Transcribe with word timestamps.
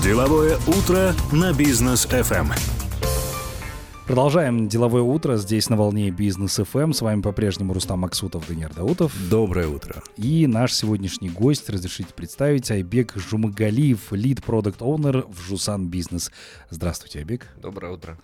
Деловое 0.00 0.58
утро 0.68 1.12
на 1.32 1.52
бизнес 1.52 2.06
FM. 2.06 2.52
Продолжаем 4.06 4.68
деловое 4.68 5.02
утро 5.02 5.36
здесь 5.36 5.68
на 5.68 5.76
волне 5.76 6.10
бизнес 6.10 6.58
FM. 6.58 6.92
С 6.92 7.02
вами 7.02 7.20
по-прежнему 7.20 7.72
Рустам 7.72 8.00
Максутов, 8.00 8.46
Даниил 8.46 8.68
Даутов. 8.74 9.12
Доброе 9.28 9.68
утро. 9.68 10.02
И 10.16 10.46
наш 10.46 10.72
сегодняшний 10.72 11.30
гость, 11.30 11.68
разрешите 11.68 12.14
представить, 12.14 12.70
Айбек 12.70 13.14
Жумагалиев, 13.16 14.12
лид 14.12 14.42
продукт 14.44 14.82
оунер 14.82 15.24
в 15.28 15.40
Жусан 15.40 15.88
Бизнес. 15.88 16.30
Здравствуйте, 16.70 17.20
Айбек. 17.20 17.48
Доброе 17.60 17.92
утро. 17.92 18.18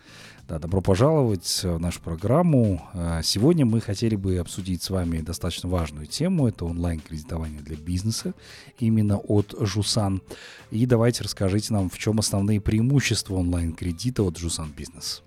Да, 0.48 0.58
добро 0.58 0.80
пожаловать 0.80 1.60
в 1.62 1.78
нашу 1.78 2.00
программу. 2.00 2.82
А, 2.94 3.20
сегодня 3.22 3.66
мы 3.66 3.82
хотели 3.82 4.16
бы 4.16 4.38
обсудить 4.38 4.82
с 4.82 4.88
вами 4.88 5.20
достаточно 5.20 5.68
важную 5.68 6.06
тему. 6.06 6.48
Это 6.48 6.64
онлайн-кредитование 6.64 7.60
для 7.60 7.76
бизнеса 7.76 8.32
именно 8.78 9.18
от 9.18 9.54
Жусан. 9.60 10.22
И 10.70 10.86
давайте 10.86 11.22
расскажите 11.22 11.74
нам, 11.74 11.90
в 11.90 11.98
чем 11.98 12.18
основные 12.18 12.62
преимущества 12.62 13.34
онлайн-кредита 13.34 14.22
от 14.22 14.38
Жусан 14.38 14.72
Бизнес. 14.74 15.22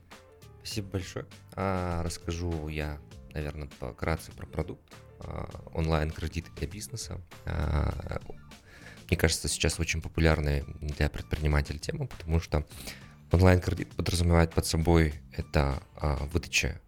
Спасибо 0.63 0.87
большое. 0.93 1.27
А, 1.53 2.01
расскажу 2.01 2.67
я, 2.67 2.97
наверное, 3.35 3.69
вкратце 3.79 4.31
про 4.31 4.47
продукт. 4.47 4.81
А, 5.19 5.47
онлайн-кредиты 5.75 6.49
для 6.57 6.67
бизнеса. 6.67 7.21
А, 7.45 8.19
мне 9.07 9.17
кажется, 9.17 9.47
сейчас 9.49 9.79
очень 9.79 10.01
популярная 10.01 10.65
для 10.79 11.09
предпринимателей 11.09 11.77
тема, 11.77 12.07
потому 12.07 12.39
что 12.39 12.65
Онлайн-кредит 13.31 13.89
подразумевает 13.95 14.53
под 14.53 14.65
собой 14.65 15.13
это 15.31 15.81
а, 15.95 16.17
выдача 16.33 16.79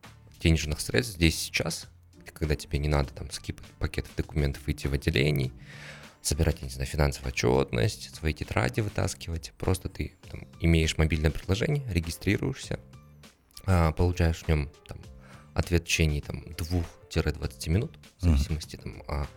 денежных 0.42 0.82
средств 0.82 1.16
здесь 1.16 1.40
сейчас, 1.40 1.88
когда 2.34 2.56
тебе 2.56 2.80
не 2.80 2.90
надо 2.90 3.14
там 3.14 3.32
скипать 3.32 3.66
пакеты 3.80 4.10
документов, 4.18 4.68
идти 4.68 4.88
в 4.90 4.94
отделение, 4.94 5.52
собирать, 6.22 6.58
я 6.62 6.68
не 6.68 6.74
знаю, 6.74 6.88
финансовую 6.88 7.30
отчетность, 7.30 8.16
свои 8.16 8.34
тетради 8.34 8.82
вытаскивать. 8.82 9.54
Просто 9.58 9.90
ты 9.90 10.14
там, 10.30 10.48
имеешь 10.60 10.98
мобильное 10.98 11.32
приложение, 11.32 11.84
регистрируешься, 11.90 12.80
а, 13.66 13.92
получаешь 13.94 14.44
в 14.44 14.48
нем 14.48 14.70
там, 14.88 15.00
ответ 15.54 15.84
в 15.84 15.86
течение 15.86 16.22
там, 16.22 16.44
2-20 16.44 17.70
минут, 17.70 17.98
в 18.20 18.24
зависимости 18.24 18.76
там, 18.76 19.02
а, 19.08 19.28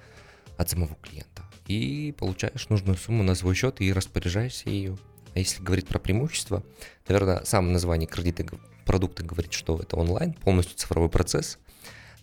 от 0.57 0.71
самого 0.71 0.97
клиента. 0.97 1.43
И 1.67 2.15
получаешь 2.19 2.69
нужную 2.69 2.97
сумму 2.97 3.23
на 3.23 3.35
свой 3.35 3.55
счет 3.55 3.81
и 3.81 3.93
распоряжаешься 3.93 4.71
ее. 4.71 4.97
А 5.37 5.39
если 5.39 5.63
говорить 5.63 5.87
про 5.87 5.99
преимущества, 5.99 6.63
наверное, 7.07 7.45
само 7.45 7.71
название 7.71 8.07
кредита 8.07 8.47
продукта 8.87 9.23
говорит, 9.23 9.53
что 9.53 9.79
это 9.79 9.97
онлайн, 9.97 10.33
полностью 10.33 10.79
цифровой 10.79 11.11
процесс, 11.11 11.59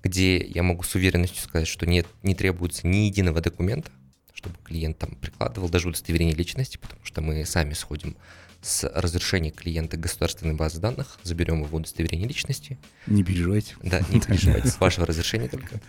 где 0.02 0.44
я 0.44 0.64
могу 0.64 0.82
с 0.82 0.96
уверенностью 0.96 1.44
сказать, 1.44 1.68
что 1.68 1.86
нет, 1.86 2.08
не 2.24 2.34
требуется 2.34 2.88
ни 2.88 3.06
единого 3.06 3.40
документа, 3.40 3.92
чтобы 4.34 4.56
клиент 4.64 4.98
там 4.98 5.12
прикладывал 5.12 5.70
даже 5.70 5.90
удостоверение 5.90 6.34
личности, 6.34 6.78
потому 6.78 7.06
что 7.06 7.22
мы 7.22 7.46
сами 7.46 7.74
сходим 7.74 8.16
с 8.64 8.90
разрешения 8.90 9.52
клиента 9.52 9.98
государственной 9.98 10.56
базы 10.56 10.80
данных, 10.80 11.20
заберем 11.22 11.64
его 11.64 11.78
удостоверение 11.78 12.28
личности. 12.28 12.80
Не 13.08 13.24
переживайте. 13.24 13.76
Да, 13.84 14.00
не 14.10 14.20
переживайте, 14.20 14.68
с 14.70 14.80
вашего 14.80 15.06
разрешения 15.06 15.50
только. 15.50 15.80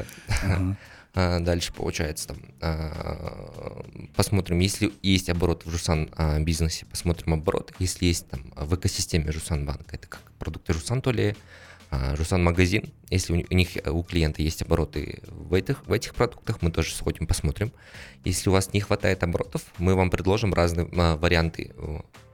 А, 1.17 1.39
дальше 1.39 1.73
получается 1.73 2.29
там 2.29 2.39
а, 2.61 3.85
посмотрим, 4.17 4.59
если 4.59 4.93
есть 5.01 5.31
оборот 5.31 5.65
в 5.65 5.71
Жусан 5.71 6.11
а, 6.17 6.41
бизнесе, 6.41 6.87
посмотрим 6.87 7.35
оборот. 7.35 7.73
Если 7.79 8.07
есть 8.07 8.29
там 8.29 8.53
в 8.57 8.75
экосистеме 8.75 9.31
Жусан 9.31 9.65
банка, 9.65 9.95
это 9.95 10.09
как 10.09 10.33
продукты 10.41 10.73
Жусан, 10.73 11.01
то 11.01 11.13
ли 11.13 11.37
Жусан 12.17 12.43
магазин, 12.43 12.93
если 13.11 13.47
у 13.49 13.55
них 13.55 13.69
у 13.87 14.03
клиента 14.03 14.43
есть 14.43 14.63
обороты 14.63 15.21
в 15.29 15.55
этих, 15.55 15.87
в 15.87 15.93
этих 15.93 16.15
продуктах, 16.15 16.63
мы 16.63 16.71
тоже 16.71 16.95
сходим, 16.95 17.27
посмотрим. 17.27 17.73
Если 18.25 18.49
у 18.49 18.53
вас 18.53 18.73
не 18.73 18.81
хватает 18.81 19.23
оборотов, 19.23 19.63
мы 19.79 19.95
вам 19.95 20.11
предложим 20.11 20.55
разные 20.55 20.87
варианты 20.87 21.75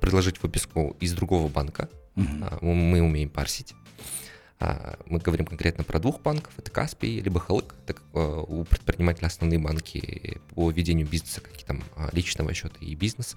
предложить 0.00 0.42
выписку 0.42 0.96
из 1.00 1.12
другого 1.14 1.48
банка. 1.48 1.88
Угу. 2.16 2.64
Мы 2.66 3.00
умеем 3.02 3.30
парсить. 3.30 3.74
А, 4.60 4.98
мы 5.06 5.18
говорим 5.20 5.46
конкретно 5.46 5.84
про 5.84 5.98
двух 5.98 6.20
банков, 6.20 6.52
это 6.58 6.70
Каспий, 6.70 7.20
либо 7.20 7.40
Халык, 7.40 7.74
это 7.86 7.98
э, 8.12 8.44
у 8.46 8.64
предпринимателя 8.64 9.28
основные 9.28 9.58
банки 9.58 10.38
по 10.54 10.70
ведению 10.70 11.06
бизнеса, 11.06 11.40
какие 11.40 11.64
там 11.64 11.82
а, 11.96 12.10
личного 12.12 12.52
счета 12.52 12.76
и 12.80 12.94
бизнес, 12.94 13.36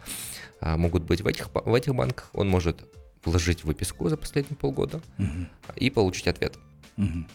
а, 0.60 0.76
могут 0.76 1.04
быть 1.04 1.22
в 1.22 1.28
этих, 1.28 1.50
в 1.54 1.74
этих 1.74 1.96
банках, 1.96 2.30
он 2.34 2.50
может 2.50 2.84
вложить 3.26 3.64
выписку 3.64 4.10
за 4.10 4.18
последние 4.18 4.58
полгода 4.58 5.02
угу. 5.18 5.48
и 5.76 5.90
получить 5.90 6.28
ответ. 6.28 6.58
Угу. 6.98 7.26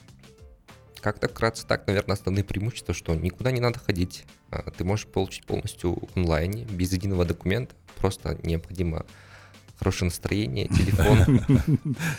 Как-то 1.01 1.29
вкратце 1.29 1.67
так, 1.67 1.87
наверное, 1.87 2.15
основные 2.15 2.45
преимущества, 2.45 2.93
что 2.93 3.15
никуда 3.15 3.53
не 3.53 3.61
надо 3.61 3.79
ходить, 3.79 4.25
ты 4.77 4.85
можешь 4.85 5.07
получить 5.07 5.47
полностью 5.47 6.09
онлайне, 6.15 6.65
без 6.65 6.93
единого 6.93 7.25
документа, 7.25 7.75
просто 7.97 8.39
необходимо 8.43 9.07
хорошее 9.79 10.07
настроение, 10.07 10.67
телефон. 10.67 11.45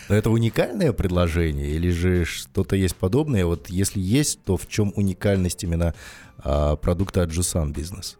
Но 0.09 0.15
это 0.15 0.29
уникальное 0.29 0.93
предложение 0.93 1.71
или 1.71 1.89
же 1.89 2.23
что-то 2.23 2.75
есть 2.75 2.95
подобное? 2.95 3.45
Вот 3.45 3.69
если 3.69 3.99
есть, 3.99 4.43
то 4.43 4.55
в 4.55 4.67
чем 4.67 4.93
уникальность 4.95 5.63
именно 5.63 5.93
а, 6.37 6.77
продукта 6.77 7.23
от 7.23 7.31
Jusan 7.31 7.73
Business? 7.73 8.15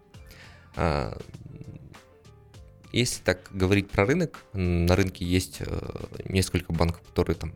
Если 2.92 3.22
так 3.24 3.40
говорить 3.52 3.90
про 3.90 4.06
рынок, 4.06 4.44
на 4.54 4.96
рынке 4.96 5.26
есть 5.26 5.58
э, 5.60 6.06
несколько 6.26 6.74
банков, 6.74 7.02
которые 7.02 7.36
там 7.36 7.54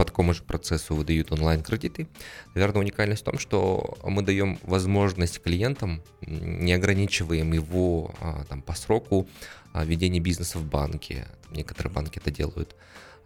по 0.00 0.06
такому 0.06 0.32
же 0.32 0.42
процессу 0.42 0.94
выдают 0.94 1.30
онлайн-кредиты. 1.30 2.08
Наверное, 2.54 2.80
уникальность 2.80 3.20
в 3.20 3.24
том, 3.26 3.38
что 3.38 3.98
мы 4.02 4.22
даем 4.22 4.58
возможность 4.62 5.42
клиентам, 5.42 6.02
не 6.22 6.72
ограничиваем 6.72 7.52
его 7.52 8.14
а, 8.18 8.44
там, 8.44 8.62
по 8.62 8.72
сроку 8.72 9.28
а, 9.74 9.84
ведения 9.84 10.18
бизнеса 10.18 10.58
в 10.58 10.64
банке. 10.64 11.26
Некоторые 11.50 11.92
банки 11.92 12.18
это 12.18 12.30
делают. 12.30 12.74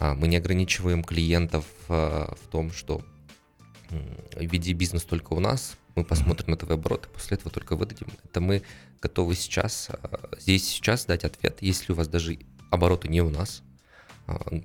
А, 0.00 0.16
мы 0.16 0.26
не 0.26 0.36
ограничиваем 0.36 1.04
клиентов 1.04 1.64
в 1.86 2.40
том, 2.50 2.72
что 2.72 3.02
веди 4.36 4.72
бизнес 4.72 5.04
только 5.04 5.32
у 5.34 5.40
нас, 5.40 5.76
мы 5.94 6.04
посмотрим 6.04 6.50
на 6.50 6.56
твои 6.56 6.76
обороты, 6.76 7.08
после 7.08 7.36
этого 7.36 7.50
только 7.50 7.76
выдадим. 7.76 8.08
Это 8.24 8.40
мы 8.40 8.62
готовы 9.00 9.34
сейчас, 9.34 9.90
здесь 10.38 10.64
сейчас 10.64 11.04
дать 11.04 11.24
ответ, 11.24 11.58
если 11.60 11.92
у 11.92 11.94
вас 11.94 12.08
даже 12.08 12.38
обороты 12.70 13.08
не 13.08 13.20
у 13.20 13.30
нас, 13.30 13.62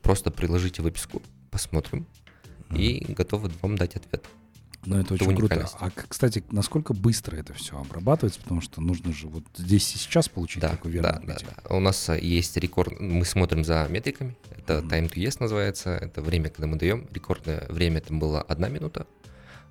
просто 0.01 0.31
приложите 0.31 0.81
выписку, 0.81 1.21
посмотрим 1.51 2.07
mm-hmm. 2.69 2.79
и 2.79 3.13
готовы 3.13 3.51
вам 3.61 3.75
дать 3.75 3.95
ответ. 3.95 4.25
Ну, 4.85 4.97
это, 4.97 5.15
это 5.15 5.25
очень 5.25 5.35
круто. 5.35 5.69
А, 5.79 5.89
кстати, 5.91 6.41
насколько 6.51 6.93
быстро 6.93 7.35
это 7.35 7.53
все 7.53 7.77
обрабатывается? 7.77 8.39
Потому 8.39 8.61
что 8.61 8.79
нужно 8.79 9.11
же 9.11 9.27
вот 9.27 9.43
здесь 9.57 9.93
и 9.93 9.97
сейчас 9.97 10.29
получить 10.29 10.61
да, 10.61 10.69
такой 10.69 10.91
верный 10.91 11.19
да, 11.27 11.37
да, 11.37 11.37
да. 11.63 11.75
У 11.75 11.81
нас 11.81 12.07
есть 12.09 12.55
рекорд, 12.55 12.97
мы 12.97 13.25
смотрим 13.25 13.65
за 13.65 13.85
метриками, 13.89 14.37
это 14.55 14.75
mm-hmm. 14.75 14.89
time 14.89 15.09
to 15.09 15.15
yes 15.15 15.37
называется, 15.41 15.89
это 15.89 16.21
время, 16.21 16.49
когда 16.49 16.67
мы 16.67 16.77
даем. 16.77 17.07
Рекордное 17.11 17.65
время 17.67 17.97
это 17.97 18.13
было 18.13 18.41
одна 18.41 18.69
минута, 18.69 19.05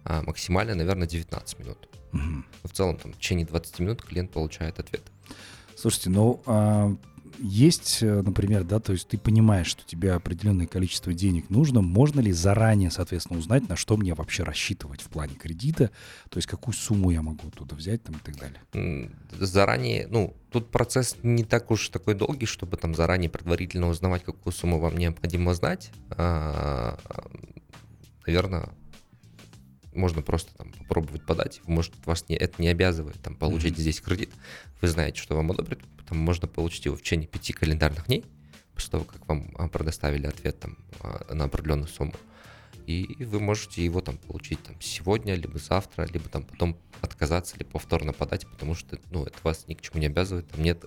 а 0.09 0.23
максимально, 0.23 0.75
наверное, 0.75 1.07
19 1.07 1.59
минут. 1.59 1.89
Mm-hmm. 2.13 2.43
В 2.65 2.73
целом, 2.73 2.97
там, 2.97 3.13
в 3.13 3.19
течение 3.19 3.47
20 3.47 3.79
минут 3.81 4.03
клиент 4.03 4.31
получает 4.31 4.79
ответ. 4.79 5.03
Слушайте, 5.77 6.11
ну, 6.11 6.43
а 6.47 6.97
есть, 7.39 8.03
э, 8.03 8.23
например, 8.23 8.65
да, 8.65 8.81
то 8.81 8.93
есть 8.93 9.09
ты 9.09 9.19
понимаешь, 9.19 9.67
что 9.67 9.85
тебе 9.85 10.13
определенное 10.13 10.67
количество 10.67 11.13
денег 11.13 11.51
нужно, 11.51 11.83
можно 11.83 12.21
ли 12.21 12.33
заранее, 12.33 12.91
соответственно, 12.91 13.39
узнать, 13.39 13.69
на 13.69 13.77
что 13.77 13.97
мне 13.97 14.15
вообще 14.15 14.43
рассчитывать 14.43 15.03
в 15.03 15.09
плане 15.09 15.35
кредита, 15.35 15.91
то 16.31 16.39
есть 16.39 16.49
какую 16.49 16.75
сумму 16.75 17.11
я 17.11 17.23
могу 17.23 17.51
туда 17.51 17.77
взять 17.77 18.03
там 18.03 18.17
и 18.17 18.19
так 18.19 18.37
далее? 18.37 19.11
Заранее, 19.39 20.07
ну, 20.09 20.35
тут 20.51 20.71
процесс 20.71 21.17
не 21.23 21.45
так 21.45 21.71
уж 21.71 21.91
такой 21.91 22.15
долгий, 22.15 22.47
чтобы 22.47 22.77
там 22.77 22.95
заранее 22.95 23.31
предварительно 23.31 23.89
узнавать, 23.89 24.25
какую 24.25 24.53
сумму 24.53 24.81
вам 24.81 24.97
необходимо 24.97 25.55
знать. 25.55 25.91
А, 26.11 26.99
наверное, 28.27 28.71
можно 29.93 30.23
просто 30.23 30.55
там 30.57 30.73
попробовать 30.73 31.25
подать. 31.25 31.61
Может, 31.67 31.95
вас 32.07 32.29
не, 32.29 32.37
это 32.37 32.61
не 32.61 32.69
обязывает 32.69 33.21
там, 33.21 33.35
получить 33.35 33.75
mm-hmm. 33.75 33.81
здесь 33.81 34.01
кредит. 34.01 34.31
Вы 34.81 34.89
знаете, 34.89 35.21
что 35.21 35.37
вам 35.37 35.51
одобрят. 35.51 35.81
Потом 35.97 36.19
можно 36.19 36.49
получить 36.49 36.85
его 36.85 36.97
в 36.97 37.03
течение 37.03 37.27
пяти 37.27 37.53
календарных 37.53 38.07
дней, 38.07 38.25
после 38.75 38.91
того, 38.91 39.05
как 39.05 39.27
вам 39.29 39.51
а, 39.57 39.69
предоставили 39.69 40.27
ответ 40.27 40.59
там, 40.61 40.79
а, 41.01 41.35
на 41.35 41.45
определенную 41.45 41.89
сумму. 41.89 42.15
И 42.87 43.23
вы 43.25 43.39
можете 43.39 43.85
его 43.85 44.01
там 44.01 44.17
получить 44.17 44.63
там, 44.63 44.75
сегодня, 44.81 45.35
либо 45.35 45.59
завтра, 45.59 46.07
либо 46.07 46.29
там 46.31 46.45
потом 46.45 46.79
отказаться, 47.03 47.55
или 47.57 47.65
повторно 47.65 48.15
подать, 48.15 48.47
потому 48.47 48.75
что 48.75 48.99
ну, 49.11 49.25
это 49.25 49.37
вас 49.43 49.67
ни 49.69 49.75
к 49.75 49.83
чему 49.83 50.01
не 50.01 50.07
обязывает. 50.07 50.49
Там 50.49 50.63
нет, 50.63 50.85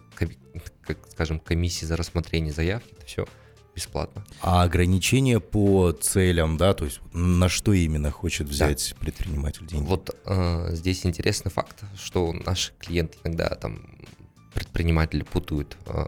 как, 0.81 0.97
скажем, 1.11 1.39
комиссии 1.39 1.85
за 1.85 1.95
рассмотрение 1.97 2.51
заявки, 2.51 2.93
это 2.93 3.05
все 3.05 3.27
бесплатно. 3.75 4.23
А 4.41 4.63
ограничения 4.63 5.39
по 5.39 5.91
целям, 5.91 6.57
да, 6.57 6.73
то 6.73 6.85
есть 6.85 6.99
на 7.13 7.49
что 7.49 7.73
именно 7.73 8.11
хочет 8.11 8.47
взять 8.47 8.93
да. 8.93 8.99
предприниматель 8.99 9.65
деньги? 9.65 9.87
Вот 9.87 10.15
э, 10.25 10.69
здесь 10.75 11.05
интересный 11.05 11.51
факт, 11.51 11.83
что 11.95 12.33
наши 12.33 12.73
клиенты 12.79 13.17
иногда 13.23 13.49
там 13.55 13.81
предприниматели 14.53 15.23
путают 15.23 15.77
э, 15.85 16.05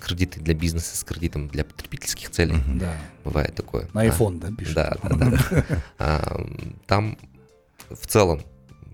кредиты 0.00 0.40
для 0.40 0.54
бизнеса 0.54 0.96
с 0.96 1.04
кредитом 1.04 1.48
для 1.48 1.64
потребительских 1.64 2.30
целей. 2.30 2.54
Mm-hmm. 2.54 2.78
Да. 2.78 2.96
Бывает 3.24 3.54
такое. 3.54 3.88
На 3.92 4.06
iPhone, 4.06 4.38
а, 4.38 4.48
да, 4.48 4.56
пишут? 4.56 4.74
Да, 4.74 4.96
да, 5.02 5.16
да. 5.16 5.66
а, 5.98 6.46
там 6.86 7.18
в 7.90 8.06
целом 8.06 8.42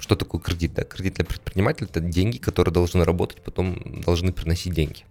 что 0.01 0.17
такое 0.17 0.41
кредит? 0.41 0.75
Да? 0.75 0.83
Кредит 0.83 1.15
для 1.15 1.25
предпринимателя– 1.25 1.87
это 1.91 2.01
деньги, 2.01 2.39
которые 2.39 2.73
должны 2.73 3.05
работать, 3.05 3.43
потом 3.43 4.01
должны 4.01 4.33
приносить 4.33 4.75
деньги. 4.75 5.05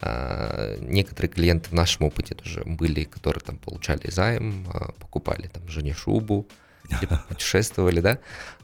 А, 0.00 0.76
некоторые 0.80 1.30
клиенты 1.30 1.70
в 1.70 1.72
нашем 1.72 2.06
опыте 2.06 2.34
тоже 2.34 2.62
были, 2.64 3.04
которые 3.04 3.42
там 3.42 3.56
получали 3.58 4.10
займ, 4.10 4.66
а, 4.72 4.92
покупали 4.92 5.48
там 5.48 5.68
жене 5.68 5.92
шубу, 5.92 6.46
путешествовали, 7.28 8.00
да. 8.00 8.18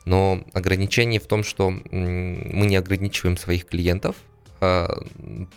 Но 0.05 0.45
ограничение 0.53 1.21
в 1.21 1.27
том, 1.27 1.45
что 1.45 1.71
мы 1.71 2.67
не 2.67 2.77
ограничиваем 2.77 3.37
своих 3.37 3.67
клиентов 3.67 4.17
а, 4.61 5.05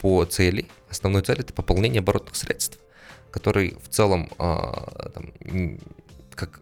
по 0.01 0.25
цели. 0.25 0.67
Основной 0.89 1.21
цель 1.21 1.39
это 1.39 1.53
пополнение 1.53 1.99
оборотных 1.99 2.35
средств, 2.35 2.79
который 3.31 3.77
в 3.83 3.89
целом, 3.89 4.29
там, 4.37 5.77
как, 6.33 6.61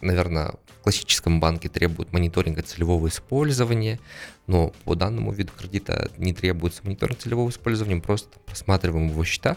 наверное, 0.00 0.54
в 0.80 0.82
классическом 0.82 1.40
банке 1.40 1.68
требует 1.68 2.12
мониторинга 2.12 2.62
целевого 2.62 3.08
использования, 3.08 3.98
но 4.46 4.72
по 4.84 4.94
данному 4.94 5.32
виду 5.32 5.52
кредита 5.56 6.10
не 6.16 6.32
требуется 6.32 6.82
мониторинг 6.84 7.18
целевого 7.18 7.50
использования, 7.50 8.00
просто 8.00 8.38
просматриваем 8.46 9.08
его 9.08 9.24
счета. 9.24 9.56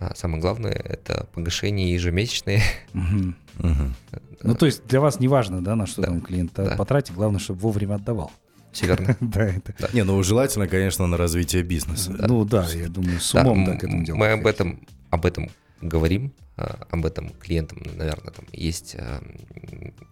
А 0.00 0.14
самое 0.14 0.40
главное 0.40 0.72
это 0.72 1.26
погашение 1.34 1.92
ежемесячное. 1.92 2.62
Ну, 2.94 4.54
то 4.54 4.66
есть 4.66 4.86
для 4.86 5.00
вас 5.00 5.18
не 5.18 5.26
важно, 5.26 5.62
да, 5.62 5.74
на 5.74 5.86
что 5.86 6.02
там 6.02 6.20
клиент 6.20 6.52
потратит, 6.52 7.14
главное, 7.14 7.40
чтобы 7.40 7.60
вовремя 7.60 7.94
отдавал. 7.94 8.30
Все 8.72 8.86
верно. 8.86 9.16
да, 9.20 9.46
это. 9.46 9.74
Не, 9.92 10.04
ну 10.04 10.22
желательно, 10.22 10.68
конечно, 10.68 11.06
на 11.06 11.16
развитие 11.16 11.62
бизнеса. 11.62 12.14
Ну 12.18 12.44
да, 12.44 12.66
я 12.74 12.88
думаю, 12.88 13.20
с 13.20 13.34
умом 13.34 13.66
так 13.66 13.82
этому 13.82 14.04
делать. 14.04 14.20
Мы 14.20 14.28
об 14.28 14.46
этом, 14.46 14.80
об 15.10 15.26
этом 15.26 15.50
говорим, 15.80 16.32
а, 16.56 16.86
об 16.90 17.06
этом 17.06 17.30
клиентам, 17.30 17.78
наверное, 17.94 18.32
там 18.32 18.44
есть 18.52 18.96
а, 18.98 19.22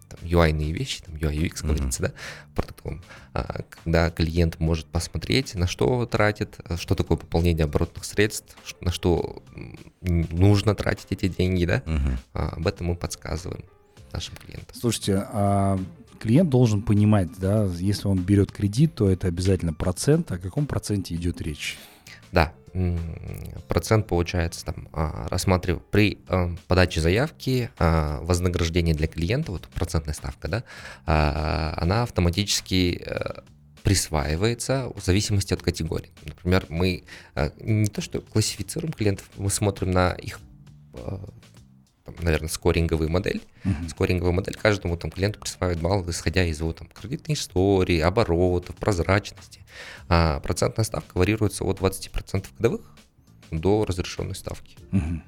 там, 0.09 0.19
UI-ные 0.21 0.71
вещи, 0.71 1.03
там 1.03 1.15
UI 1.15 1.35
UX 1.35 1.65
говорится, 1.65 2.03
да, 2.03 2.13
продуктовым, 2.55 3.01
а, 3.33 3.63
когда 3.69 4.09
клиент 4.09 4.59
может 4.59 4.85
посмотреть, 4.85 5.55
на 5.55 5.67
что 5.67 6.05
тратит, 6.05 6.57
что 6.77 6.95
такое 6.95 7.17
пополнение 7.17 7.65
оборотных 7.65 8.05
средств, 8.05 8.55
на 8.79 8.91
что 8.91 9.43
нужно 10.01 10.73
тратить 10.73 11.07
эти 11.09 11.27
деньги, 11.27 11.65
да, 11.65 11.83
об 12.31 12.65
этом 12.65 12.87
мы 12.87 12.95
подсказываем 12.95 13.65
нашим 14.13 14.35
клиентам. 14.37 14.73
Слушайте, 14.73 15.27
а 15.29 15.77
клиент 16.17 16.49
должен 16.49 16.81
понимать, 16.81 17.29
да, 17.37 17.65
если 17.65 18.07
он 18.07 18.19
берет 18.19 18.53
кредит, 18.53 18.95
то 18.95 19.09
это 19.09 19.27
обязательно 19.27 19.73
процент. 19.73 20.31
О 20.31 20.37
каком 20.37 20.65
проценте 20.65 21.13
идет 21.15 21.41
речь? 21.41 21.77
Да, 22.31 22.53
процент 23.67 24.07
получается 24.07 24.65
там 24.65 24.87
а, 24.93 25.27
рассматривая 25.29 25.79
при 25.79 26.19
а, 26.27 26.53
подаче 26.67 27.01
заявки 27.01 27.69
а, 27.77 28.19
вознаграждение 28.21 28.93
для 28.93 29.07
клиента, 29.07 29.51
вот 29.51 29.67
процентная 29.69 30.13
ставка, 30.13 30.47
да, 30.47 30.63
она 31.77 32.03
автоматически 32.03 33.01
э, 33.05 33.41
присваивается 33.83 34.91
в 34.95 35.03
зависимости 35.03 35.53
от 35.53 35.61
категории. 35.61 36.11
Например, 36.23 36.65
мы 36.69 37.03
не 37.59 37.87
то 37.87 38.01
что 38.01 38.21
классифицируем 38.21 38.93
клиентов, 38.93 39.29
мы 39.37 39.49
смотрим 39.49 39.91
на 39.91 40.11
их 40.11 40.39
там, 42.07 42.23
наверное, 42.23 42.47
скоринговую 42.47 43.09
модель. 43.09 43.41
Uh-huh. 43.63 43.89
Скоринговая 43.89 44.33
модель 44.33 44.55
каждому 44.55 44.95
там 44.95 45.11
клиенту 45.11 45.39
присваивает 45.39 45.81
балл, 45.81 46.09
исходя 46.09 46.45
из 46.45 46.59
его 46.59 46.71
там 46.71 46.87
кредитной 46.87 47.35
истории, 47.35 47.99
оборотов, 47.99 48.75
прозрачности. 48.77 49.65
А 50.07 50.39
процентная 50.39 50.85
ставка 50.85 51.17
варьируется 51.17 51.65
от 51.65 51.79
20% 51.81 52.45
годовых 52.57 52.81
до 53.51 53.83
разрешенной 53.83 54.35
ставки. 54.35 54.77
Uh-huh. 54.91 55.21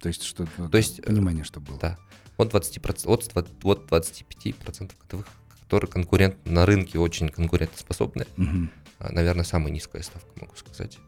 То 0.00 0.08
есть, 0.08 0.22
что 0.22 0.46
То 0.70 0.76
есть, 0.76 1.02
понимание, 1.02 1.44
что 1.44 1.60
было. 1.60 1.78
Да. 1.78 1.98
От 2.36 2.52
20%, 2.52 3.06
от, 3.06 3.64
от 3.64 3.90
25% 3.90 4.92
годовых, 5.02 5.26
которые 5.62 5.90
конкурент 5.90 6.36
на 6.44 6.66
рынке 6.66 6.98
очень 6.98 7.30
конкурентоспособные. 7.30 8.26
Uh-huh. 8.36 8.68
Наверное, 9.00 9.44
самая 9.44 9.72
низкая 9.72 10.02
ставка, 10.02 10.28
могу 10.36 10.54
сказать 10.56 10.98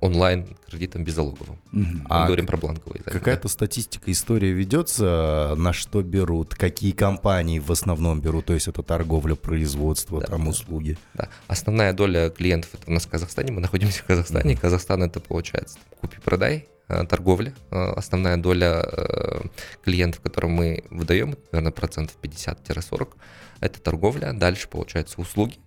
онлайн 0.00 0.46
кредитам 0.68 1.04
беззалоговым. 1.04 1.58
Угу. 1.72 2.06
А 2.08 2.26
говорим 2.26 2.46
про 2.46 2.56
бланковые. 2.56 3.02
Да, 3.04 3.12
какая-то 3.12 3.44
да. 3.44 3.48
статистика, 3.48 4.10
история 4.10 4.52
ведется, 4.52 5.54
на 5.56 5.72
что 5.72 6.02
берут, 6.02 6.54
какие 6.54 6.92
компании 6.92 7.58
в 7.58 7.70
основном 7.70 8.20
берут, 8.20 8.46
то 8.46 8.54
есть 8.54 8.68
это 8.68 8.82
торговля, 8.82 9.34
производство, 9.34 10.20
да, 10.20 10.26
там 10.26 10.44
да. 10.44 10.50
услуги. 10.50 10.98
Да. 11.14 11.28
Основная 11.46 11.92
доля 11.92 12.30
клиентов 12.30 12.70
это 12.74 12.84
у 12.90 12.92
нас 12.92 13.06
в 13.06 13.08
Казахстане, 13.08 13.52
мы 13.52 13.60
находимся 13.60 14.02
в 14.02 14.06
Казахстане, 14.06 14.54
угу. 14.54 14.62
Казахстан 14.62 15.02
это 15.02 15.20
получается 15.20 15.78
купи-продай, 16.00 16.68
э, 16.88 17.04
торговля. 17.04 17.54
Э, 17.70 17.92
основная 17.96 18.36
доля 18.36 18.84
э, 18.84 19.40
клиентов, 19.84 20.20
которым 20.20 20.52
мы 20.52 20.84
выдаем, 20.90 21.36
наверное, 21.52 21.72
процентов 21.72 22.16
50-40, 22.22 23.14
это 23.60 23.80
торговля. 23.80 24.32
Дальше, 24.32 24.68
получается, 24.68 25.20
услуги, 25.20 25.58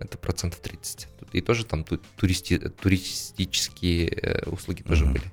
это 0.00 0.18
процентов 0.18 0.60
30. 0.60 1.08
И 1.32 1.40
тоже 1.40 1.64
там 1.64 1.84
туристи, 2.16 2.58
туристические 2.58 4.08
э, 4.08 4.50
услуги 4.50 4.82
тоже 4.82 5.04
uh-huh. 5.04 5.12
были. 5.12 5.24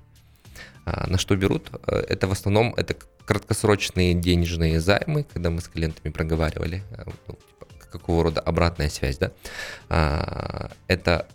А, 0.86 1.08
на 1.08 1.18
что 1.18 1.36
берут? 1.36 1.70
Э, 1.88 2.04
это 2.08 2.28
в 2.28 2.32
основном 2.32 2.74
это 2.76 2.96
краткосрочные 3.26 4.14
денежные 4.14 4.80
займы, 4.80 5.24
когда 5.24 5.50
мы 5.50 5.62
с 5.62 5.68
клиентами 5.68 6.12
проговаривали, 6.12 6.84
э, 6.92 7.04
ну, 7.28 7.34
типа, 7.34 7.68
какого 7.92 8.24
рода 8.24 8.42
обратная 8.42 8.90
связь, 8.90 9.18
да. 9.18 9.32
А, 9.90 10.72
это 10.88 11.28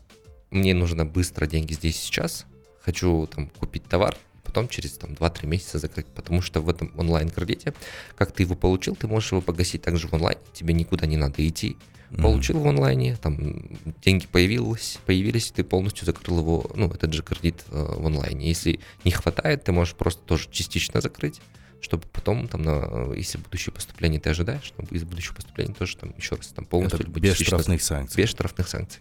мне 0.50 0.74
нужно 0.74 1.04
быстро 1.04 1.46
деньги 1.46 1.72
здесь 1.72 1.98
сейчас, 1.98 2.46
хочу 2.82 3.26
там 3.26 3.48
купить 3.48 3.84
товар, 3.84 4.16
потом 4.44 4.68
через 4.68 4.92
там, 4.92 5.12
2-3 5.12 5.46
месяца 5.46 5.78
закрыть, 5.78 6.06
потому 6.06 6.42
что 6.42 6.60
в 6.60 6.68
этом 6.68 6.92
онлайн-кредите, 6.96 7.74
как 8.16 8.32
ты 8.32 8.44
его 8.44 8.54
получил, 8.54 8.96
ты 8.96 9.06
можешь 9.06 9.32
его 9.32 9.40
погасить 9.40 9.82
также 9.82 10.08
в 10.08 10.14
онлайн, 10.14 10.38
тебе 10.52 10.74
никуда 10.74 11.06
не 11.06 11.16
надо 11.16 11.46
идти, 11.46 11.76
получил 12.16 12.60
в 12.60 12.66
онлайне, 12.66 13.16
там 13.16 13.62
деньги 14.04 14.26
появились, 14.26 14.98
появились, 15.06 15.50
ты 15.50 15.64
полностью 15.64 16.06
закрыл 16.06 16.38
его, 16.38 16.70
ну, 16.74 16.88
этот 16.88 17.12
же 17.12 17.22
кредит 17.22 17.64
э, 17.68 17.94
в 17.98 18.06
онлайне. 18.06 18.48
Если 18.48 18.80
не 19.04 19.10
хватает, 19.10 19.64
ты 19.64 19.72
можешь 19.72 19.94
просто 19.94 20.22
тоже 20.22 20.48
частично 20.50 21.00
закрыть, 21.00 21.40
чтобы 21.80 22.04
потом, 22.12 22.48
там, 22.48 22.62
на, 22.62 23.12
если 23.14 23.38
будущее 23.38 23.72
поступление 23.72 24.20
ты 24.20 24.30
ожидаешь, 24.30 24.64
чтобы 24.64 24.94
из 24.94 25.04
будущего 25.04 25.34
поступления 25.34 25.74
тоже 25.74 25.96
там 25.96 26.12
еще 26.16 26.34
раз 26.34 26.48
там 26.48 26.64
полностью... 26.64 27.00
Это 27.00 27.20
без 27.20 27.36
штрафных 27.36 27.82
санкций. 27.82 28.22
Без 28.22 28.28
штрафных 28.30 28.68
санкций. 28.68 29.00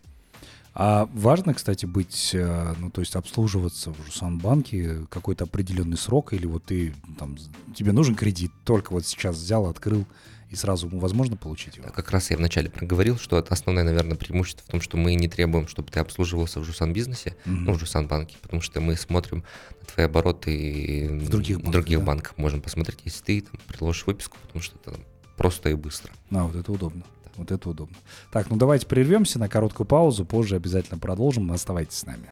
А 0.76 1.10
важно, 1.14 1.54
кстати, 1.54 1.86
быть, 1.86 2.32
э, 2.34 2.76
ну, 2.78 2.90
то 2.92 3.02
есть 3.02 3.16
обслуживаться 3.16 3.92
в 3.92 4.06
Жусан-банке 4.06 5.08
какой-то 5.10 5.46
определенный 5.46 5.98
срок, 5.98 6.34
или 6.34 6.46
вот 6.46 6.66
ты, 6.66 6.94
там, 7.18 7.38
тебе 7.76 7.92
нужен 7.92 8.16
кредит, 8.16 8.52
только 8.66 8.94
вот 8.94 9.06
сейчас 9.06 9.36
взял, 9.36 9.66
открыл, 9.66 10.06
и 10.50 10.56
сразу 10.56 10.88
возможно 10.90 11.38
получить 11.38 11.78
его? 11.78 11.90
Как 11.90 12.12
раз 12.12 12.32
я 12.32 12.38
вначале 12.38 12.70
проговорил, 12.70 13.18
что 13.18 13.38
это 13.38 13.54
основное, 13.54 13.84
наверное, 13.84 14.16
преимущество 14.18 14.66
в 14.68 14.72
том, 14.72 14.82
что 14.82 14.98
мы 14.98 15.14
не 15.16 15.28
требуем, 15.28 15.68
чтобы 15.68 15.92
ты 15.92 16.00
обслуживался 16.00 16.60
в 16.60 16.64
Жусан 16.64 16.92
бизнесе, 16.94 17.36
mm-hmm. 17.46 17.52
ну, 17.52 17.74
в 17.74 17.80
Жусан 17.80 18.08
банке, 18.08 18.38
потому 18.42 18.62
что 18.62 18.82
мы 18.82 18.96
смотрим 18.96 19.44
на 19.80 19.88
твои 19.88 20.06
обороты 20.06 21.08
в 21.12 21.30
других 21.30 21.58
банках, 21.58 21.72
других 21.72 22.00
да? 22.00 22.06
банках. 22.06 22.38
Можем 22.38 22.62
посмотреть, 22.62 23.00
если 23.06 23.24
ты 23.24 23.42
там, 23.42 23.60
приложишь 23.68 24.06
выписку, 24.06 24.38
потому 24.42 24.62
что 24.62 24.76
это 24.82 24.92
там, 24.92 25.02
просто 25.38 25.70
и 25.70 25.76
быстро. 25.76 26.12
А, 26.32 26.44
вот 26.44 26.56
это 26.56 26.72
удобно. 26.72 27.04
Вот 27.36 27.52
это 27.52 27.70
удобно. 27.70 27.96
Так, 28.32 28.50
ну 28.50 28.58
давайте 28.58 28.86
прервемся 28.86 29.40
на 29.40 29.48
короткую 29.48 29.88
паузу, 29.88 30.26
позже 30.26 30.56
обязательно 30.56 31.00
продолжим. 31.00 31.52
Оставайтесь 31.52 32.00
с 32.00 32.06
нами. 32.06 32.30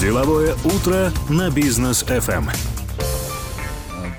Деловое 0.00 0.54
утро 0.64 1.12
на 1.30 1.50
бизнес 1.50 2.02
FM 2.02 2.50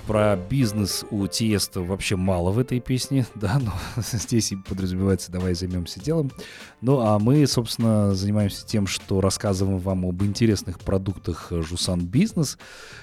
про 0.08 0.38
бизнес 0.38 1.04
у 1.12 1.28
Тиеста 1.28 1.82
вообще 1.82 2.16
мало 2.16 2.52
в 2.52 2.60
этой 2.60 2.80
песне, 2.80 3.28
да, 3.36 3.60
но 3.60 3.74
здесь 4.02 4.54
и 4.54 4.56
подразумевается 4.56 5.32
«давай 5.32 5.54
займемся 5.54 6.00
делом». 6.00 6.32
Ну, 6.80 7.00
а 7.02 7.20
мы, 7.20 7.46
собственно, 7.46 8.16
занимаемся 8.16 8.66
тем, 8.66 8.88
что 8.88 9.20
рассказываем 9.20 9.80
вам 9.80 10.06
об 10.06 10.24
интересных 10.24 10.80
продуктах 10.80 11.52
Жусан 11.52 12.06
Бизнес, 12.06 12.58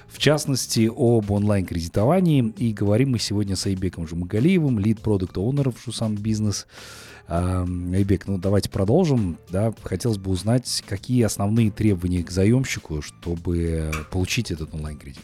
в 0.08 0.18
частности, 0.18 0.90
об 0.90 1.30
онлайн-кредитовании, 1.30 2.54
и 2.56 2.72
говорим 2.72 3.10
мы 3.10 3.18
сегодня 3.18 3.54
с 3.54 3.66
Айбеком 3.66 4.08
Жумагалиевым, 4.08 4.78
лид-продукт 4.78 5.36
оунер 5.36 5.70
в 5.70 5.84
Жусан 5.84 6.16
Бизнес. 6.16 6.66
Айбек, 7.26 8.26
ну 8.26 8.38
давайте 8.38 8.68
продолжим. 8.68 9.38
Да, 9.48 9.72
хотелось 9.82 10.18
бы 10.18 10.30
узнать, 10.30 10.84
какие 10.86 11.22
основные 11.22 11.70
требования 11.70 12.22
к 12.22 12.30
заемщику, 12.30 13.00
чтобы 13.00 13.90
получить 14.10 14.50
этот 14.50 14.74
онлайн-кредит. 14.74 15.22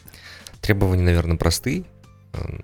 Требования, 0.61 1.03
наверное, 1.03 1.37
простые, 1.37 1.85
эм, 2.33 2.63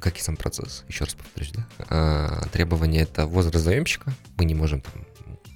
как 0.00 0.16
и 0.18 0.20
сам 0.20 0.36
процесс, 0.36 0.84
еще 0.88 1.04
раз 1.04 1.14
повторюсь, 1.14 1.52
да. 1.52 1.66
А, 1.88 2.48
требования 2.52 3.02
это 3.02 3.26
возраст 3.26 3.64
заемщика. 3.64 4.12
Мы 4.36 4.44
не 4.44 4.54
можем 4.54 4.80
там, 4.80 5.06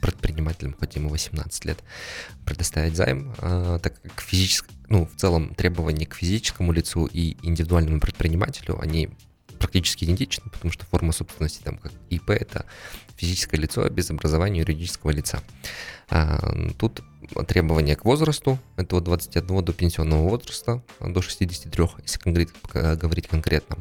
предпринимателям, 0.01 0.77
хоть 0.79 0.95
ему 0.97 1.09
18 1.09 1.65
лет, 1.65 1.83
предоставить 2.45 2.97
займ, 2.97 3.35
а, 3.39 3.79
так 3.79 4.01
как 4.03 4.21
физически, 4.21 4.73
ну, 4.89 5.07
в 5.07 5.17
целом 5.17 5.55
требования 5.55 6.07
к 6.07 6.15
физическому 6.15 6.73
лицу 6.73 7.07
и 7.07 7.37
индивидуальному 7.43 8.01
предпринимателю, 8.01 8.79
они 8.81 9.11
практически 9.59 10.05
идентичны, 10.05 10.51
потому 10.51 10.73
что 10.73 10.87
форма 10.87 11.13
собственности, 11.13 11.63
там, 11.63 11.79
как 11.79 11.93
ИП, 12.11 12.31
это 12.31 12.67
физическое 13.17 13.57
лицо 13.57 13.89
без 13.89 14.11
образования 14.11 14.61
юридического 14.61 15.11
лица. 15.11 15.41
А, 16.09 16.39
тут 16.79 17.03
требования 17.49 17.97
к 17.97 18.05
возрасту, 18.05 18.59
это 18.77 18.97
от 18.97 19.05
21 19.05 19.65
до 19.65 19.73
пенсионного 19.73 20.29
возраста, 20.29 20.83
до 21.01 21.23
63, 21.23 21.85
если 22.03 22.19
конкрет, 22.19 22.51
говорить 22.73 23.27
конкретно. 23.27 23.79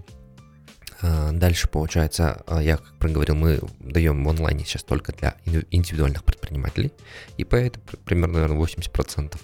А, 1.01 1.32
дальше, 1.32 1.67
получается, 1.67 2.41
а, 2.48 2.62
я 2.62 2.77
как 2.77 2.94
проговорил, 2.98 3.36
мы 3.36 3.60
даем 3.79 4.24
в 4.24 4.29
онлайне 4.29 4.63
сейчас 4.63 4.84
только 4.84 5.12
для 5.13 5.36
индивидуальных 5.72 6.24
предпринимателей. 6.24 6.91
И 7.38 7.44
по 7.44 7.55
это 7.55 7.79
примерно, 8.05 8.36
наверное, 8.36 8.58
80% 8.58 9.36
а, 9.36 9.38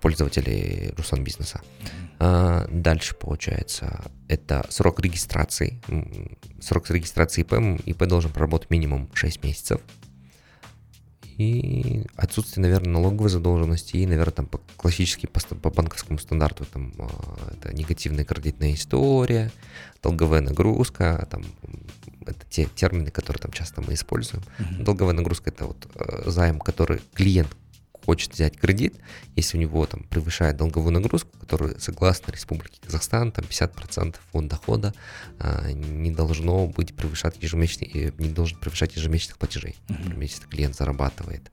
пользователей 0.00 0.92
Руслан 0.96 1.24
бизнеса. 1.24 1.60
Дальше, 2.18 3.14
получается, 3.14 4.04
это 4.28 4.66
срок 4.68 5.00
регистрации. 5.00 5.80
Срок 6.60 6.90
регистрации 6.90 7.40
ИП. 7.42 7.54
ИП 7.86 8.04
должен 8.04 8.30
проработать 8.30 8.70
минимум 8.70 9.08
6 9.14 9.42
месяцев 9.42 9.80
и 11.40 12.04
отсутствие, 12.16 12.62
наверное, 12.62 12.92
налоговой 12.92 13.30
задолженности 13.30 13.96
и, 13.96 14.06
наверное, 14.06 14.32
там 14.32 14.46
по 14.46 14.60
классически 14.76 15.26
по, 15.26 15.40
по 15.40 15.70
банковскому 15.70 16.18
стандарту 16.18 16.66
там 16.66 16.92
а, 16.98 17.08
это 17.54 17.74
негативная 17.74 18.26
кредитная 18.26 18.74
история, 18.74 19.50
долговая 20.02 20.42
нагрузка, 20.42 21.26
там 21.30 21.42
это 22.26 22.44
те 22.50 22.66
термины, 22.66 23.10
которые 23.10 23.40
там 23.40 23.52
часто 23.52 23.80
мы 23.80 23.94
используем. 23.94 24.42
Mm-hmm. 24.58 24.82
Долговая 24.82 25.14
нагрузка 25.14 25.48
это 25.48 25.64
вот 25.64 25.88
э, 25.94 26.30
займ, 26.30 26.58
который 26.58 27.00
клиент 27.14 27.56
хочет 28.04 28.32
взять 28.32 28.56
кредит, 28.56 28.94
если 29.36 29.56
у 29.56 29.60
него 29.60 29.86
там 29.86 30.04
превышает 30.04 30.56
долговую 30.56 30.92
нагрузку, 30.92 31.30
которую 31.38 31.78
согласно 31.80 32.32
Республике 32.32 32.80
Казахстан, 32.84 33.32
там 33.32 33.44
50% 33.44 34.16
от 34.32 34.48
дохода 34.48 34.94
а, 35.38 35.70
не 35.72 36.10
должно 36.10 36.66
быть 36.66 36.94
превышать 36.94 37.36
ежемесячных, 37.42 37.94
э, 37.94 38.12
не 38.18 38.30
должен 38.30 38.58
превышать 38.58 38.96
ежемесячных 38.96 39.38
платежей. 39.38 39.76
Например, 39.88 40.22
если 40.22 40.46
клиент 40.46 40.76
зарабатывает 40.76 41.50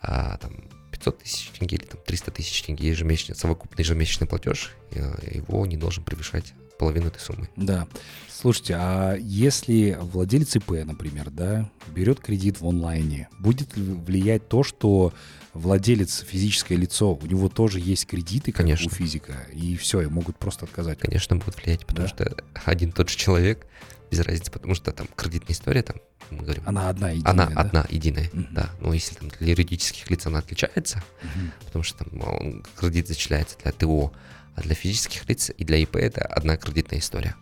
а, 0.00 0.36
там 0.38 0.52
500 0.92 1.18
тысяч 1.18 1.50
тенге 1.50 1.76
или 1.76 1.84
там 1.84 2.00
300 2.04 2.30
тысяч 2.30 2.62
тенге 2.62 2.88
ежемесячный, 2.88 3.36
совокупный 3.36 3.84
ежемесячный 3.84 4.26
платеж, 4.26 4.74
э, 4.92 5.36
его 5.36 5.66
не 5.66 5.76
должен 5.76 6.04
превышать 6.04 6.54
половину 6.78 7.08
этой 7.08 7.20
суммы. 7.20 7.48
Да. 7.56 7.86
Слушайте, 8.30 8.76
а 8.78 9.16
если 9.16 9.98
владелец 10.00 10.54
ИП, 10.56 10.70
например, 10.84 11.30
да, 11.30 11.68
берет 11.88 12.20
кредит 12.20 12.60
в 12.60 12.68
онлайне, 12.68 13.28
будет 13.38 13.76
ли 13.76 13.82
влиять 13.82 14.48
то, 14.48 14.62
что 14.62 15.12
владелец 15.54 16.24
физическое 16.26 16.76
лицо, 16.76 17.14
у 17.14 17.26
него 17.26 17.48
тоже 17.48 17.80
есть 17.80 18.06
кредиты, 18.06 18.52
как 18.52 18.62
Конечно. 18.62 18.86
у 18.86 18.90
физика, 18.90 19.46
и 19.52 19.76
все, 19.76 20.02
и 20.02 20.06
могут 20.06 20.38
просто 20.38 20.64
отказать? 20.64 20.98
Конечно, 20.98 21.36
будут 21.36 21.62
влиять, 21.62 21.86
потому 21.86 22.08
да? 22.08 22.14
что 22.14 22.36
один 22.64 22.92
тот 22.92 23.08
же 23.08 23.16
человек, 23.16 23.66
без 24.10 24.20
разницы, 24.20 24.50
потому 24.50 24.74
что 24.74 24.92
там 24.92 25.06
кредитная 25.16 25.54
история, 25.54 25.82
там, 25.82 25.96
мы 26.30 26.42
говорим... 26.42 26.62
Она 26.66 26.88
одна 26.88 27.10
единая, 27.10 27.30
Она 27.30 27.46
да? 27.46 27.60
одна 27.60 27.86
единая, 27.88 28.30
угу. 28.32 28.46
да. 28.50 28.70
Но 28.80 28.92
если 28.92 29.14
там 29.14 29.28
для 29.28 29.48
юридических 29.48 30.10
лиц 30.10 30.26
она 30.26 30.38
отличается, 30.38 31.02
угу. 31.22 31.64
потому 31.66 31.82
что 31.82 32.04
там 32.04 32.20
он, 32.20 32.64
кредит 32.76 33.08
зачисляется 33.08 33.56
для 33.62 33.72
ТО, 33.72 34.12
а 34.54 34.60
для 34.60 34.74
физических 34.74 35.28
лиц 35.28 35.50
и 35.56 35.64
для 35.64 35.78
ИП 35.78 35.96
это 35.96 36.22
одна 36.22 36.56
кредитная 36.56 36.98
история. 36.98 37.34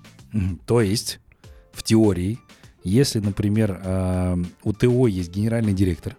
То 0.66 0.82
есть, 0.82 1.18
в 1.72 1.82
теории, 1.82 2.38
если, 2.84 3.20
например, 3.20 3.80
э, 3.82 4.36
у 4.64 4.72
ТО 4.72 5.06
есть 5.06 5.30
генеральный 5.30 5.72
директор, 5.72 6.16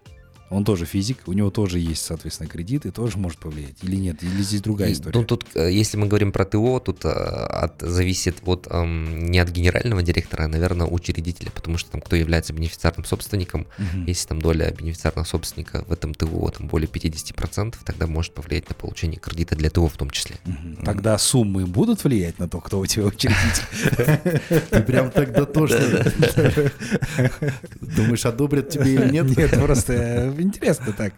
он 0.50 0.64
тоже 0.64 0.86
физик, 0.86 1.18
у 1.26 1.32
него 1.32 1.50
тоже 1.50 1.78
есть, 1.78 2.04
соответственно, 2.04 2.48
кредит 2.48 2.86
и 2.86 2.90
тоже 2.90 3.18
может 3.18 3.38
повлиять. 3.38 3.76
Или 3.82 3.96
нет? 3.96 4.22
Или 4.22 4.42
здесь 4.42 4.62
другая 4.62 4.92
история? 4.92 5.18
Ну, 5.18 5.24
тут, 5.24 5.44
э, 5.54 5.70
если 5.70 5.96
мы 5.98 6.06
говорим 6.06 6.32
про 6.32 6.44
ТО, 6.44 6.80
тут 6.80 7.04
э, 7.04 7.08
от, 7.08 7.80
зависит 7.80 8.36
вот 8.42 8.66
эм, 8.70 9.30
не 9.30 9.38
от 9.38 9.50
генерального 9.50 10.02
директора, 10.02 10.44
а, 10.44 10.48
наверное, 10.48 10.86
учредителя, 10.86 11.50
потому 11.50 11.76
что 11.76 11.90
там 11.90 12.00
кто 12.00 12.16
является 12.16 12.52
бенефициарным 12.52 13.04
собственником, 13.04 13.66
угу. 13.78 14.04
если 14.06 14.28
там 14.28 14.40
доля 14.40 14.70
бенефициарного 14.70 15.26
собственника 15.26 15.84
в 15.86 15.92
этом 15.92 16.14
ТО 16.14 16.50
там 16.50 16.66
более 16.66 16.88
50%, 16.88 17.74
тогда 17.84 18.06
может 18.06 18.32
повлиять 18.32 18.68
на 18.68 18.74
получение 18.74 19.20
кредита 19.20 19.54
для 19.54 19.68
ТО 19.68 19.88
в 19.88 19.96
том 19.96 20.08
числе. 20.10 20.36
Угу. 20.46 20.84
Тогда 20.84 21.18
суммы 21.18 21.66
будут 21.66 22.04
влиять 22.04 22.38
на 22.38 22.48
то, 22.48 22.60
кто 22.60 22.80
у 22.80 22.86
тебя 22.86 23.04
учредитель? 23.04 24.40
Ты 24.70 24.82
прям 24.82 25.10
тогда 25.10 25.44
тоже 25.44 26.10
думаешь, 27.80 28.24
одобрят 28.24 28.70
тебе 28.70 28.94
или 28.94 29.10
нет? 29.10 29.36
Нет, 29.36 29.50
просто 29.50 30.32
Интересно 30.38 30.92
так. 30.92 31.14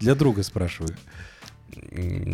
Для 0.00 0.14
друга 0.14 0.42
спрашиваю. 0.42 0.96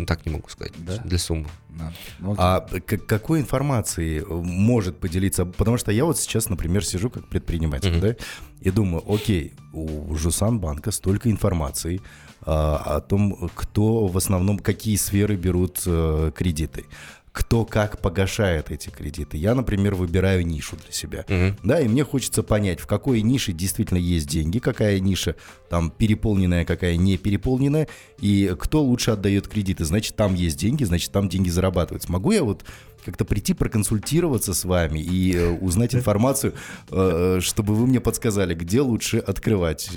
Так 0.06 0.26
не 0.26 0.32
могу 0.32 0.48
сказать. 0.48 0.72
Да? 0.78 0.98
Для 0.98 1.18
суммы. 1.18 1.48
Да. 1.70 1.92
Ну, 2.18 2.34
а 2.36 2.60
какой 3.06 3.40
информацией 3.40 4.22
может 4.26 4.98
поделиться? 4.98 5.46
Потому 5.46 5.78
что 5.78 5.92
я 5.92 6.04
вот 6.04 6.18
сейчас, 6.18 6.48
например, 6.48 6.84
сижу 6.84 7.10
как 7.10 7.28
предприниматель, 7.28 7.90
mm-hmm. 7.90 8.00
да, 8.00 8.16
и 8.60 8.70
думаю, 8.70 9.02
окей, 9.12 9.54
у 9.72 10.14
Жусан 10.14 10.58
банка 10.60 10.90
столько 10.90 11.30
информации 11.30 12.00
а, 12.42 12.96
о 12.96 13.00
том, 13.00 13.50
кто 13.54 14.06
в 14.06 14.16
основном, 14.16 14.58
какие 14.58 14.96
сферы 14.96 15.36
берут 15.36 15.82
а, 15.86 16.30
кредиты 16.32 16.86
кто 17.32 17.64
как 17.64 18.00
погашает 18.00 18.70
эти 18.70 18.88
кредиты. 18.88 19.36
Я, 19.36 19.54
например, 19.54 19.94
выбираю 19.94 20.44
нишу 20.44 20.76
для 20.76 20.92
себя. 20.92 21.24
Угу. 21.28 21.58
Да, 21.62 21.80
и 21.80 21.86
мне 21.86 22.04
хочется 22.04 22.42
понять, 22.42 22.80
в 22.80 22.86
какой 22.86 23.22
нише 23.22 23.52
действительно 23.52 23.98
есть 23.98 24.28
деньги, 24.28 24.58
какая 24.58 24.98
ниша 24.98 25.36
там 25.68 25.90
переполненная, 25.90 26.64
какая 26.64 26.96
не 26.96 27.16
переполненная, 27.18 27.88
и 28.20 28.54
кто 28.58 28.82
лучше 28.82 29.12
отдает 29.12 29.46
кредиты. 29.46 29.84
Значит, 29.84 30.16
там 30.16 30.34
есть 30.34 30.58
деньги, 30.58 30.84
значит, 30.84 31.12
там 31.12 31.28
деньги 31.28 31.50
зарабатываются. 31.50 32.10
Могу 32.10 32.32
я 32.32 32.42
вот 32.42 32.64
как-то 33.04 33.24
прийти 33.24 33.54
проконсультироваться 33.54 34.54
с 34.54 34.64
вами 34.64 35.00
и 35.00 35.34
э, 35.34 35.50
узнать 35.50 35.94
информацию, 35.94 36.54
э, 36.90 37.36
э, 37.38 37.40
чтобы 37.40 37.74
вы 37.74 37.86
мне 37.86 38.00
подсказали, 38.00 38.54
где 38.54 38.80
лучше 38.80 39.18
открывать, 39.18 39.90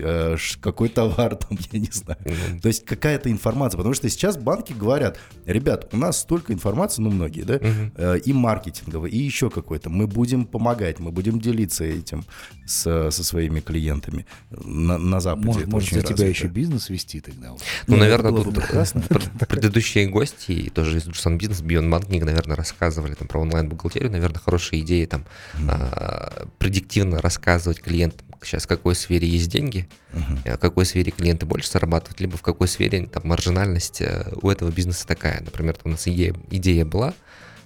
какой 0.62 0.90
товар 0.90 1.36
там, 1.36 1.58
я 1.72 1.80
не 1.80 1.90
знаю. 1.92 2.20
То 2.62 2.68
есть 2.68 2.86
какая-то 2.86 3.32
информация, 3.32 3.78
потому 3.78 3.94
что 3.94 4.10
сейчас 4.10 4.38
банки 4.38 4.74
говорят, 4.74 5.18
ребят, 5.46 5.90
у 5.94 5.98
нас 5.98 6.20
столько 6.20 6.54
информации, 6.54 7.02
ну 7.02 7.12
многие, 7.12 7.44
да, 7.44 8.18
и 8.18 8.34
маркетинговой, 8.34 9.10
и 9.12 9.18
еще 9.18 9.50
какой-то. 9.50 9.90
Мы 9.90 10.08
будем 10.08 10.46
помогать, 10.46 11.00
мы 11.00 11.12
будем 11.12 11.40
делиться 11.40 11.84
этим 11.84 12.26
с, 12.66 13.12
со 13.12 13.24
своими 13.24 13.60
клиентами 13.60 14.26
на, 14.52 14.98
на 14.98 15.20
Западе. 15.20 15.46
Может, 15.48 15.68
может 15.68 15.90
за 15.90 16.02
тебя 16.02 16.28
еще 16.28 16.48
бизнес 16.48 16.90
вести 16.90 17.20
тогда? 17.20 17.50
Ну, 17.50 17.58
ну 17.88 17.98
наверное, 17.98 18.32
тут 18.32 18.60
предыдущие 19.48 20.08
гости, 20.08 20.72
тоже 20.74 20.98
из 20.98 21.08
Джусан 21.08 21.38
Бизнес, 21.38 21.62
Beyond 21.62 21.90
Banking, 21.90 22.24
наверное, 22.24 22.56
рассказывали 22.56 22.93
рассказывали 22.94 23.16
там 23.16 23.28
про 23.28 23.42
онлайн-бухгалтерию, 23.42 24.12
наверное, 24.12 24.40
хорошая 24.40 24.80
идея 24.82 25.08
там 25.08 25.26
mm-hmm. 25.54 25.68
а, 25.70 26.48
предиктивно 26.60 27.22
рассказывать 27.22 27.82
клиентам, 27.82 28.26
сейчас 28.44 28.64
в 28.64 28.68
какой 28.68 28.96
сфере 28.96 29.28
есть 29.28 29.50
деньги, 29.50 29.88
mm-hmm. 30.12 30.58
в 30.58 30.60
какой 30.60 30.86
сфере 30.86 31.12
клиенты 31.12 31.46
больше 31.46 31.72
зарабатывают, 31.72 32.20
либо 32.20 32.38
в 32.38 32.42
какой 32.42 32.68
сфере 32.68 33.08
там 33.08 33.24
маржинальность 33.26 34.02
э, 34.02 34.32
у 34.42 34.50
этого 34.50 34.70
бизнеса 34.70 35.08
такая. 35.08 35.42
Например, 35.42 35.76
у 35.84 35.90
нас 35.90 36.08
идея, 36.08 36.36
идея 36.52 36.86
была, 36.86 37.14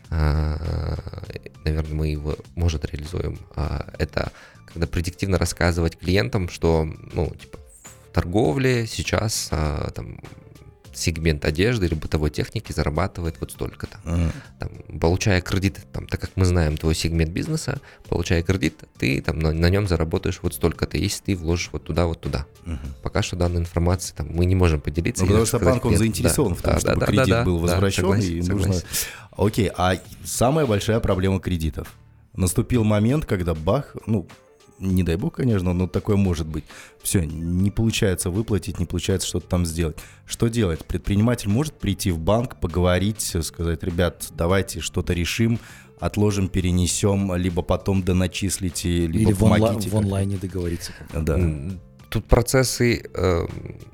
а, 0.10 0.98
наверное, 1.65 1.93
мы 1.93 2.07
его, 2.07 2.38
может, 2.55 2.86
реализуем. 2.86 3.39
Это 3.98 4.31
когда 4.65 4.88
предиктивно 4.88 5.38
рассказывать 5.38 5.98
клиентам, 5.98 6.48
что, 6.50 6.86
ну, 7.13 7.34
типа, 7.36 7.57
в 7.57 8.13
торговле 8.13 8.88
сейчас 8.88 9.50
там 9.50 10.19
сегмент 10.98 11.46
одежды 11.46 11.86
или 11.86 11.94
бытовой 11.94 12.30
техники 12.30 12.72
зарабатывает 12.72 13.36
вот 13.39 13.51
столько-то. 13.51 14.00
Uh-huh. 14.04 14.32
Там, 14.60 15.00
получая 15.00 15.42
кредит, 15.42 15.80
там, 15.94 16.08
так 16.08 16.20
как 16.20 16.32
мы 16.36 16.46
знаем 16.46 16.75
твой 16.77 16.96
сегмент 16.96 17.32
бизнеса, 17.32 17.80
получая 18.10 18.42
кредит, 18.42 18.84
ты 18.98 19.22
там 19.22 19.39
на, 19.39 19.54
на 19.54 19.70
нем 19.70 19.88
заработаешь 19.88 20.39
вот 20.42 20.56
столько-то, 20.56 20.98
если 20.98 21.24
ты 21.24 21.36
вложишь 21.36 21.70
вот 21.72 21.84
туда, 21.84 22.08
вот 22.08 22.22
туда. 22.22 22.46
Uh-huh. 22.66 22.77
Пока 23.04 23.22
что 23.22 23.36
данной 23.36 23.62
информации 23.62 24.13
там, 24.16 24.27
мы 24.32 24.46
не 24.46 24.56
можем 24.56 24.82
поделиться. 24.82 25.24
Ну, 25.24 25.27
потому 25.27 25.46
что 25.46 25.60
банк, 25.60 25.86
он 25.86 25.98
заинтересован 25.98 26.54
да, 26.54 26.58
в 26.58 26.62
том, 26.62 26.74
да, 26.74 26.80
чтобы 26.80 27.00
да, 27.00 27.06
кредит 27.06 27.30
да, 27.30 27.44
был 27.44 27.60
возвращен, 27.60 28.04
да, 28.04 28.10
согласен, 28.10 28.38
и 28.38 28.42
согласен. 28.42 28.68
нужно... 28.72 28.82
Окей, 29.38 29.72
а 29.77 29.96
самая 30.24 30.66
большая 30.66 31.00
проблема 31.00 31.39
кредитов? 31.39 31.94
Наступил 32.34 32.84
момент, 32.84 33.25
когда 33.25 33.54
бах, 33.54 33.96
ну, 34.08 34.27
не 34.79 35.03
дай 35.03 35.15
бог, 35.15 35.36
конечно, 35.36 35.74
но 35.74 35.88
такое 35.88 36.15
может 36.15 36.48
быть. 36.48 36.63
Все, 37.01 37.25
не 37.25 37.72
получается 37.72 38.29
выплатить, 38.29 38.79
не 38.79 38.86
получается 38.86 39.27
что-то 39.27 39.48
там 39.48 39.65
сделать. 39.65 39.98
Что 40.25 40.48
делать? 40.48 40.86
Предприниматель 40.86 41.50
может 41.50 41.74
прийти 41.74 42.12
в 42.12 42.19
банк, 42.19 42.60
поговорить, 42.60 43.36
сказать, 43.41 43.84
ребят, 43.84 44.27
давайте 44.36 44.79
что-то 44.79 45.13
решим, 45.13 45.60
отложим, 46.00 46.48
перенесем, 46.48 47.36
либо 47.36 47.62
потом 47.62 48.03
доначислите, 48.03 49.07
либо 49.07 49.31
Или 49.31 49.38
помогите. 49.38 49.89
В, 49.89 49.93
онла- 49.93 50.01
в 50.01 50.05
онлайне 50.05 50.38
договориться. 50.38 50.91
Да. 51.13 51.39
Тут 52.10 52.25
процессы, 52.25 53.03
э, 53.13 53.48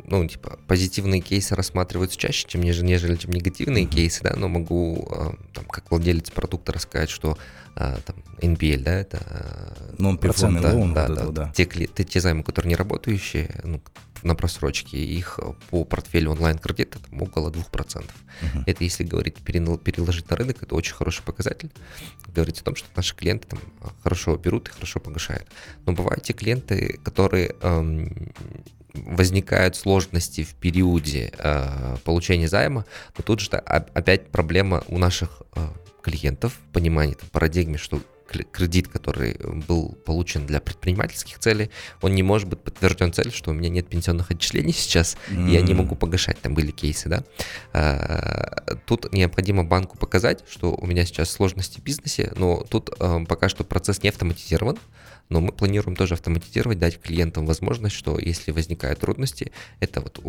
ну, 0.05 0.27
типа, 0.27 0.59
позитивные 0.67 1.19
кейсы 1.19 1.55
рассматриваются 1.55 2.17
чаще, 2.17 2.45
чем 2.47 2.61
нежели, 2.61 2.85
нежели 2.85 3.15
чем 3.15 3.31
негативные 3.31 3.85
mm-hmm. 3.85 3.89
кейсы, 3.89 4.21
да, 4.21 4.35
но 4.35 4.47
могу, 4.47 5.07
э, 5.09 5.31
там, 5.51 5.65
как 5.65 5.89
владелец 5.89 6.29
продукта 6.29 6.73
рассказать, 6.73 7.09
что 7.09 7.39
а, 7.75 7.97
там, 8.05 8.15
NPL, 8.39 8.83
да, 8.83 8.93
это... 8.93 9.17
Non 9.97 10.19
performing 10.19 10.61
loan, 10.61 10.93
да, 10.93 11.07
да, 11.07 11.25
да. 11.27 11.51
Те, 11.55 11.65
те, 11.65 12.03
те 12.03 12.19
займы, 12.19 12.43
которые 12.43 12.69
не 12.69 12.75
работающие, 12.75 13.49
ну, 13.63 13.81
на 14.23 14.35
просрочке, 14.35 14.97
их 14.97 15.39
по 15.69 15.83
портфелю 15.83 16.31
онлайн-кредита 16.31 16.99
там 16.99 17.21
около 17.21 17.49
2%. 17.49 17.61
Uh-huh. 17.71 18.63
Это 18.65 18.83
если 18.83 19.03
говорить, 19.03 19.35
переложить 19.35 20.29
на 20.29 20.37
рынок, 20.37 20.63
это 20.63 20.75
очень 20.75 20.93
хороший 20.93 21.23
показатель. 21.23 21.69
Говорить 22.33 22.61
о 22.61 22.63
том, 22.63 22.75
что 22.75 22.87
наши 22.95 23.15
клиенты 23.15 23.47
там 23.47 23.59
хорошо 24.01 24.35
берут 24.37 24.69
и 24.69 24.71
хорошо 24.71 24.99
погашают. 24.99 25.47
Но 25.85 25.93
бывают 25.93 26.23
те 26.23 26.33
клиенты, 26.33 26.99
которые 27.03 27.55
эм, 27.61 28.31
возникают 28.93 29.75
сложности 29.75 30.43
в 30.43 30.53
периоде 30.55 31.31
э, 31.37 31.97
получения 32.03 32.47
займа, 32.47 32.85
но 33.17 33.23
тут 33.23 33.39
же 33.39 33.49
опять 33.49 34.29
проблема 34.29 34.83
у 34.87 34.97
наших 34.97 35.41
э, 35.55 35.67
клиентов, 36.03 36.60
понимание 36.72 37.15
там, 37.15 37.29
парадигме, 37.29 37.77
что 37.77 38.01
кредит, 38.51 38.88
который 38.88 39.38
был 39.67 39.95
получен 40.05 40.45
для 40.45 40.60
предпринимательских 40.60 41.39
целей, 41.39 41.69
он 42.01 42.15
не 42.15 42.24
может 42.24 42.48
быть 42.48 42.60
подтвержден 42.62 43.13
цель, 43.13 43.31
что 43.31 43.51
у 43.51 43.53
меня 43.53 43.69
нет 43.69 43.88
пенсионных 43.88 44.31
отчислений 44.31 44.74
сейчас, 44.74 45.17
mm-hmm. 45.29 45.50
и 45.50 45.53
я 45.53 45.62
не 45.62 45.74
могу 45.74 45.95
погашать, 45.95 46.39
там 46.41 46.53
были 46.53 46.72
кейсы, 46.72 47.10
да. 47.10 47.24
А, 47.74 48.77
тут 48.86 49.13
необходимо 49.13 49.63
банку 49.63 49.98
показать, 49.98 50.43
что 50.50 50.74
у 50.74 50.86
меня 50.86 51.05
сейчас 51.05 51.29
сложности 51.29 51.79
в 51.79 51.83
бизнесе, 51.83 52.33
но 52.36 52.63
тут 52.69 52.89
а, 53.00 53.24
пока 53.25 53.50
что 53.50 53.63
процесс 53.63 54.01
не 54.01 54.10
автоматизирован, 54.10 54.77
но 55.29 55.41
мы 55.41 55.51
планируем 55.51 55.95
тоже 55.95 56.13
автоматизировать, 56.13 56.79
дать 56.79 56.99
клиентам 56.99 57.45
возможность, 57.45 57.95
что 57.95 58.19
если 58.19 58.51
возникают 58.51 58.99
трудности, 58.99 59.51
это 59.79 60.01
вот 60.01 60.19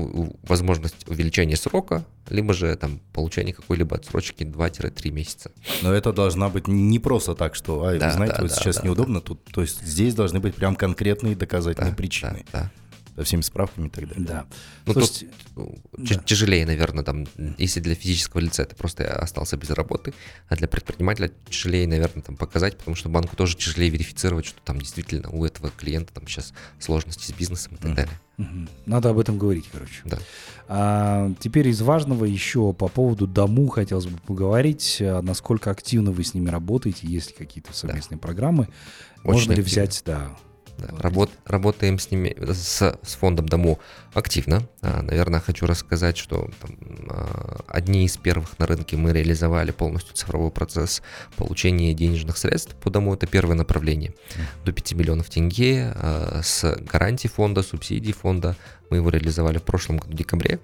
возможность 0.43 1.09
увеличения 1.09 1.57
срока, 1.57 2.05
либо 2.29 2.55
же 2.55 2.75
там 2.77 3.01
получение 3.13 3.55
какой-либо 3.55 3.97
отсрочки 3.97 4.45
2-3 4.45 5.11
месяца. 5.11 5.53
Но 5.83 5.93
это 5.93 6.13
должна 6.13 6.49
быть 6.49 6.69
не 6.69 6.99
просто 6.99 7.35
так, 7.35 7.55
что, 7.55 7.85
а, 7.85 7.99
да, 7.99 8.07
вы 8.07 8.13
знаете, 8.13 8.37
да, 8.37 8.43
вот 8.43 8.51
да, 8.51 8.57
сейчас 8.57 8.77
да, 8.77 8.83
неудобно, 8.83 9.21
да. 9.21 9.27
тут, 9.27 9.45
то 9.45 9.61
есть 9.61 9.83
здесь 9.83 10.15
должны 10.15 10.41
быть 10.41 10.55
прям 10.55 10.77
конкретные 10.77 11.37
доказательные 11.37 11.91
да, 11.91 11.97
причины. 11.97 12.45
Да, 12.53 12.61
да 12.61 12.71
со 13.17 13.25
всеми 13.25 13.43
справками 13.43 13.87
и 13.87 13.91
так 13.91 14.09
далее. 14.09 14.27
Да. 14.27 14.47
Ну, 14.87 14.93
Слушайте, 14.93 15.29
тут 15.55 15.79
да. 15.97 16.23
тяжелее, 16.25 16.67
наверное, 16.67 17.05
там, 17.05 17.27
если 17.59 17.81
для 17.81 17.95
физического 17.95 18.41
лица 18.41 18.65
ты 18.65 18.75
просто 18.75 19.05
остался 19.17 19.57
без 19.57 19.71
работы, 19.71 20.15
а 20.49 20.57
для 20.57 20.69
предпринимателя 20.69 21.31
тяжелее, 21.49 21.87
наверное, 21.87 22.23
там 22.23 22.37
показать, 22.37 22.77
потому 22.77 22.97
что 22.97 23.09
банку 23.09 23.37
тоже 23.37 23.57
тяжелее 23.57 23.91
верифицировать, 23.91 24.47
что 24.47 24.61
там 24.63 24.81
действительно 24.81 25.31
у 25.31 25.45
этого 25.45 25.71
клиента 25.71 26.13
там 26.13 26.27
сейчас 26.27 26.53
сложности 26.79 27.31
с 27.31 27.33
бизнесом 27.33 27.75
и 27.75 27.79
так 27.79 27.95
далее. 27.95 28.21
Надо 28.87 29.11
об 29.11 29.19
этом 29.19 29.39
говорить, 29.39 29.67
короче. 29.71 30.03
Да. 30.05 30.19
А, 30.67 31.33
теперь 31.39 31.69
из 31.69 31.81
важного 31.83 32.25
еще 32.25 32.73
по 32.73 32.89
поводу 32.89 33.29
дому 33.29 33.69
хотелось 33.69 34.07
бы 34.07 34.19
поговорить, 34.27 34.99
а, 35.01 35.23
насколько 35.23 35.71
активно 35.71 36.11
вы 36.11 36.25
с 36.25 36.35
ними 36.35 36.49
работаете, 36.49 37.07
есть 37.07 37.31
ли 37.31 37.37
какие-то 37.37 37.73
совместные 37.73 38.19
да. 38.19 38.23
программы, 38.23 38.69
Очень 39.23 39.33
можно 39.33 39.53
ли 39.53 39.63
взять, 39.63 40.03
да, 40.05 40.37
да, 40.79 40.89
работ, 40.99 41.31
работаем 41.45 41.99
с 41.99 42.11
ними, 42.11 42.37
с, 42.53 42.99
с 43.03 43.15
фондом 43.15 43.49
Дому 43.49 43.79
активно. 44.13 44.63
А, 44.83 45.03
наверное, 45.03 45.41
хочу 45.41 45.67
рассказать, 45.67 46.17
что 46.17 46.51
там, 46.61 46.77
а, 47.09 47.61
одни 47.69 48.05
из 48.05 48.17
первых 48.17 48.59
на 48.59 48.67
рынке 48.67 48.97
мы 48.97 49.13
реализовали 49.13 49.71
полностью 49.71 50.15
цифровой 50.15 50.51
процесс 50.51 51.03
получения 51.37 51.95
денежных 51.95 52.37
средств 52.37 52.75
по 52.77 52.91
Дому. 52.91 53.15
Это 53.15 53.27
первое 53.27 53.57
направление. 53.57 54.15
До 54.65 54.73
5 54.73 54.95
миллионов 54.95 55.31
тенге 55.31 55.93
а, 55.95 56.41
с 56.43 56.77
гарантией 56.81 57.31
фонда, 57.31 57.63
субсидий 57.63 58.13
фонда. 58.13 58.57
Мы 58.91 58.99
его 58.99 59.11
реализовали 59.11 59.59
в 59.59 59.63
прошлом 59.63 59.99
году 59.99 60.13
в 60.13 60.17
декабре 60.17 60.61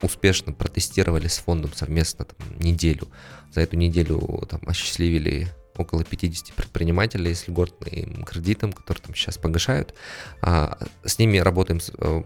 успешно 0.00 0.52
протестировали 0.52 1.26
с 1.26 1.38
фондом 1.38 1.72
совместно 1.74 2.24
там, 2.24 2.58
неделю. 2.58 3.08
За 3.52 3.60
эту 3.60 3.76
неделю 3.76 4.46
там, 4.48 4.60
осчастливили 4.66 5.48
около 5.78 6.04
50 6.04 6.54
предпринимателей 6.54 7.34
с 7.34 7.48
льготным 7.48 8.24
кредитом, 8.24 8.72
которые 8.72 9.02
там 9.02 9.14
сейчас 9.14 9.38
погашают. 9.38 9.94
А, 10.42 10.78
с 11.04 11.18
ними 11.18 11.38
работаем 11.38 11.80
э, 11.98 12.22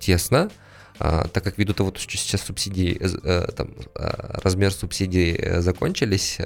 тесно, 0.00 0.50
а, 0.98 1.26
так 1.28 1.42
как 1.42 1.58
ввиду 1.58 1.74
того, 1.74 1.92
что 1.96 2.16
сейчас 2.16 2.42
субсидии, 2.42 2.96
э, 3.00 3.52
там, 3.56 3.74
а, 3.94 4.40
размер 4.42 4.72
субсидий 4.72 5.34
э, 5.34 5.60
закончились, 5.60 6.38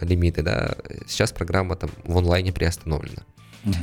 лимиты, 0.00 0.42
да, 0.42 0.74
сейчас 1.06 1.32
программа 1.32 1.76
там 1.76 1.90
в 2.04 2.16
онлайне 2.16 2.52
приостановлена. 2.52 3.22
Угу. 3.64 3.76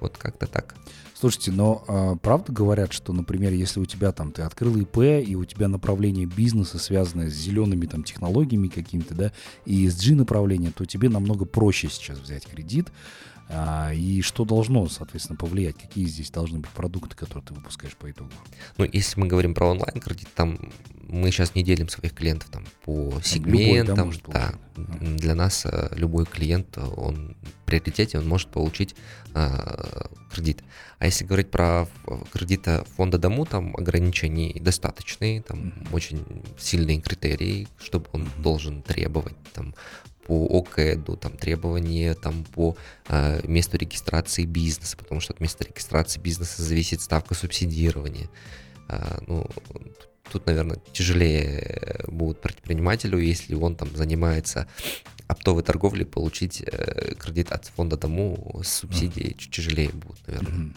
Вот 0.00 0.16
как-то 0.16 0.46
так. 0.46 0.74
Слушайте, 1.14 1.50
но 1.50 1.84
э, 1.88 2.16
правда 2.22 2.52
говорят, 2.52 2.92
что, 2.92 3.12
например, 3.12 3.52
если 3.52 3.80
у 3.80 3.86
тебя 3.86 4.12
там 4.12 4.30
ты 4.30 4.42
открыл 4.42 4.76
ИП 4.76 4.98
и 4.98 5.34
у 5.34 5.44
тебя 5.44 5.66
направление 5.66 6.26
бизнеса 6.26 6.78
связанное 6.78 7.28
с 7.28 7.34
зелеными 7.34 7.86
там 7.86 8.04
технологиями 8.04 8.68
какими-то, 8.68 9.14
да, 9.16 9.32
и 9.64 9.86
ESG 9.86 10.14
направление, 10.14 10.70
то 10.70 10.84
тебе 10.84 11.08
намного 11.08 11.44
проще 11.44 11.88
сейчас 11.88 12.18
взять 12.20 12.46
кредит. 12.46 12.88
А, 13.50 13.92
и 13.92 14.20
что 14.20 14.44
должно, 14.44 14.88
соответственно, 14.88 15.36
повлиять? 15.36 15.76
Какие 15.78 16.06
здесь 16.06 16.30
должны 16.30 16.58
быть 16.58 16.70
продукты, 16.70 17.16
которые 17.16 17.44
ты 17.44 17.54
выпускаешь 17.54 17.96
по 17.96 18.10
итогу? 18.10 18.30
Ну, 18.76 18.84
если 18.84 19.18
мы 19.18 19.26
говорим 19.26 19.54
про 19.54 19.68
онлайн-кредит, 19.70 20.28
там 20.34 20.58
мы 21.08 21.30
сейчас 21.30 21.54
не 21.54 21.62
делим 21.62 21.88
своих 21.88 22.14
клиентов 22.14 22.50
там 22.50 22.64
по 22.84 23.20
сегментам. 23.24 24.10
Любой, 24.10 24.32
да, 24.32 24.52
да. 24.76 24.84
Для 25.00 25.34
нас 25.34 25.64
э, 25.64 25.88
любой 25.92 26.26
клиент, 26.26 26.76
он 26.76 27.34
в 27.42 27.64
приоритете, 27.64 28.18
он 28.18 28.28
может 28.28 28.48
получить 28.50 28.94
э, 29.34 30.06
кредит. 30.30 30.62
А 30.98 31.06
если 31.06 31.24
говорить 31.24 31.50
про 31.50 31.88
кредиты 32.32 32.84
фонда 32.96 33.18
Дому, 33.18 33.46
там 33.46 33.74
ограничений 33.76 34.60
достаточные, 34.60 35.40
там 35.42 35.58
mm-hmm. 35.58 35.88
очень 35.92 36.24
сильные 36.58 37.00
критерии, 37.00 37.68
чтобы 37.78 38.06
он 38.12 38.24
mm-hmm. 38.24 38.42
должен 38.42 38.82
требовать 38.82 39.36
там 39.54 39.74
по 40.28 40.46
ОКЭДу, 40.60 41.16
там 41.16 41.32
требования 41.32 42.14
там 42.14 42.44
по 42.44 42.76
э, 43.08 43.40
месту 43.48 43.78
регистрации 43.78 44.44
бизнеса, 44.44 44.96
потому 44.96 45.20
что 45.20 45.32
от 45.32 45.40
места 45.40 45.64
регистрации 45.64 46.20
бизнеса 46.20 46.62
зависит 46.62 47.00
ставка 47.00 47.34
субсидирования. 47.34 48.28
Э, 48.88 49.18
ну, 49.26 49.46
тут, 50.30 50.46
наверное, 50.46 50.78
тяжелее 50.92 52.04
будет 52.06 52.40
предпринимателю, 52.42 53.18
если 53.18 53.54
он 53.54 53.74
там 53.74 53.88
занимается 53.96 54.68
оптовой 55.26 55.62
торговлей, 55.62 56.04
получить 56.04 56.62
э, 56.64 57.14
кредит 57.18 57.50
от 57.50 57.64
фонда 57.64 57.96
дому 57.96 58.60
с 58.62 58.68
субсидией 58.68 59.34
чуть 59.34 59.50
тяжелее 59.50 59.90
будет, 59.90 60.26
наверное. 60.26 60.74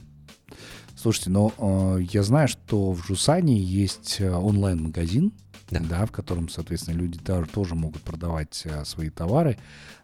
Слушайте, 0.95 1.29
но 1.29 1.53
э, 1.57 2.03
я 2.11 2.23
знаю, 2.23 2.47
что 2.47 2.91
в 2.91 3.05
Жусане 3.05 3.59
есть 3.59 4.17
э, 4.19 4.31
онлайн-магазин, 4.31 5.33
да. 5.79 5.99
Да, 6.01 6.05
в 6.05 6.11
котором, 6.11 6.49
соответственно, 6.49 6.95
люди 6.95 7.19
тоже 7.51 7.75
могут 7.75 8.01
продавать 8.03 8.63
а, 8.65 8.85
свои 8.85 9.09
товары. 9.09 9.57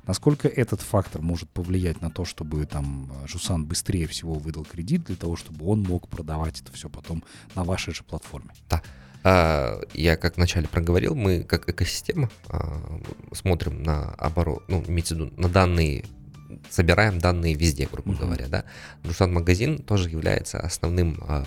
Насколько 0.06 0.47
этот 0.47 0.82
фактор 0.82 1.21
может 1.21 1.49
повлиять 1.49 2.01
на 2.01 2.10
то, 2.10 2.25
чтобы 2.25 2.65
там 2.65 3.12
Жусан 3.27 3.65
быстрее 3.65 4.08
всего 4.08 4.36
выдал 4.36 4.63
кредит 4.63 5.03
для 5.03 5.15
того, 5.15 5.36
чтобы 5.36 5.65
он 5.65 5.82
мог 5.82 6.08
продавать 6.08 6.62
это 6.62 6.71
все 6.71 6.89
потом 6.89 7.23
на 7.56 7.63
вашей 7.63 7.93
же 7.93 8.03
платформе? 8.03 8.51
Да. 8.69 8.82
А, 9.23 9.82
я 9.93 10.15
как 10.15 10.38
вначале 10.38 10.67
проговорил, 10.67 11.13
мы 11.15 11.43
как 11.43 11.67
экосистема 11.69 12.30
а, 12.47 13.01
смотрим 13.34 13.84
на 13.84 14.13
оборот, 14.13 14.63
ну, 14.67 14.84
имеется 14.88 15.15
в 15.15 15.19
виду, 15.19 15.34
на 15.36 15.49
данные 15.49 16.06
собираем 16.69 17.19
данные 17.19 17.53
везде, 17.53 17.88
грубо 17.91 18.12
uh-huh. 18.12 18.19
говоря, 18.19 18.47
да. 18.47 18.65
Жусан 19.03 19.34
магазин 19.34 19.80
тоже 19.80 20.10
является 20.10 20.60
основным 20.60 21.21
э, 21.27 21.43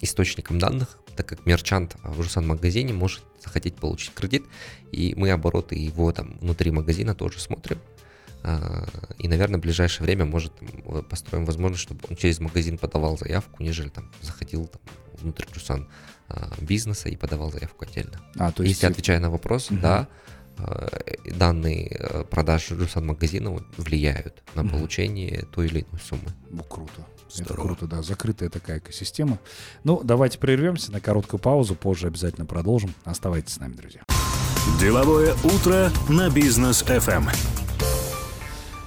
источником 0.00 0.58
данных, 0.58 0.98
так 1.16 1.26
как 1.26 1.46
мерчант 1.46 1.96
в 2.02 2.22
Жусан 2.22 2.46
магазине 2.46 2.92
может 2.92 3.22
захотеть 3.42 3.76
получить 3.76 4.12
кредит, 4.14 4.44
и 4.92 5.14
мы 5.16 5.30
обороты 5.30 5.76
его 5.76 6.12
там 6.12 6.38
внутри 6.40 6.70
магазина 6.70 7.14
тоже 7.14 7.40
смотрим. 7.40 7.78
Э, 8.42 8.86
и, 9.18 9.28
наверное, 9.28 9.58
в 9.58 9.62
ближайшее 9.62 10.04
время, 10.04 10.24
может, 10.24 10.52
построим 11.08 11.44
возможность, 11.44 11.82
чтобы 11.82 12.00
он 12.08 12.16
через 12.16 12.40
магазин 12.40 12.78
подавал 12.78 13.18
заявку, 13.18 13.62
нежели 13.62 13.88
там 13.88 14.10
заходил 14.22 14.66
там, 14.66 14.80
внутрь 15.20 15.44
Жусан 15.54 15.88
э, 16.28 16.50
бизнеса 16.60 17.08
и 17.08 17.16
подавал 17.16 17.52
заявку 17.52 17.84
отдельно. 17.84 18.20
А, 18.36 18.52
то 18.52 18.62
есть... 18.62 18.74
Если 18.74 18.86
отвечая 18.86 19.20
на 19.20 19.30
вопрос, 19.30 19.70
uh-huh. 19.70 19.80
да, 19.80 20.00
Э, 20.02 20.06
данные 21.24 21.96
э, 21.98 22.24
продаж 22.24 22.68
Жусан 22.68 23.06
магазина 23.06 23.58
влияют 23.76 24.42
на 24.54 24.64
получение 24.64 25.46
той 25.52 25.66
или 25.66 25.80
иной 25.80 26.00
суммы. 26.00 26.30
Ну, 26.50 26.62
круто. 26.62 27.06
Здорово. 27.32 27.52
Это 27.52 27.62
круто, 27.62 27.86
да. 27.86 28.02
Закрытая 28.02 28.48
такая 28.48 28.78
экосистема. 28.78 29.38
Ну, 29.84 30.00
давайте 30.02 30.38
прервемся 30.38 30.92
на 30.92 31.00
короткую 31.00 31.40
паузу. 31.40 31.74
Позже 31.74 32.08
обязательно 32.08 32.46
продолжим. 32.46 32.92
Оставайтесь 33.04 33.54
с 33.54 33.60
нами, 33.60 33.74
друзья. 33.74 34.02
Деловое 34.80 35.34
утро 35.44 35.90
на 36.08 36.28
бизнес 36.30 36.82
FM. 36.82 37.69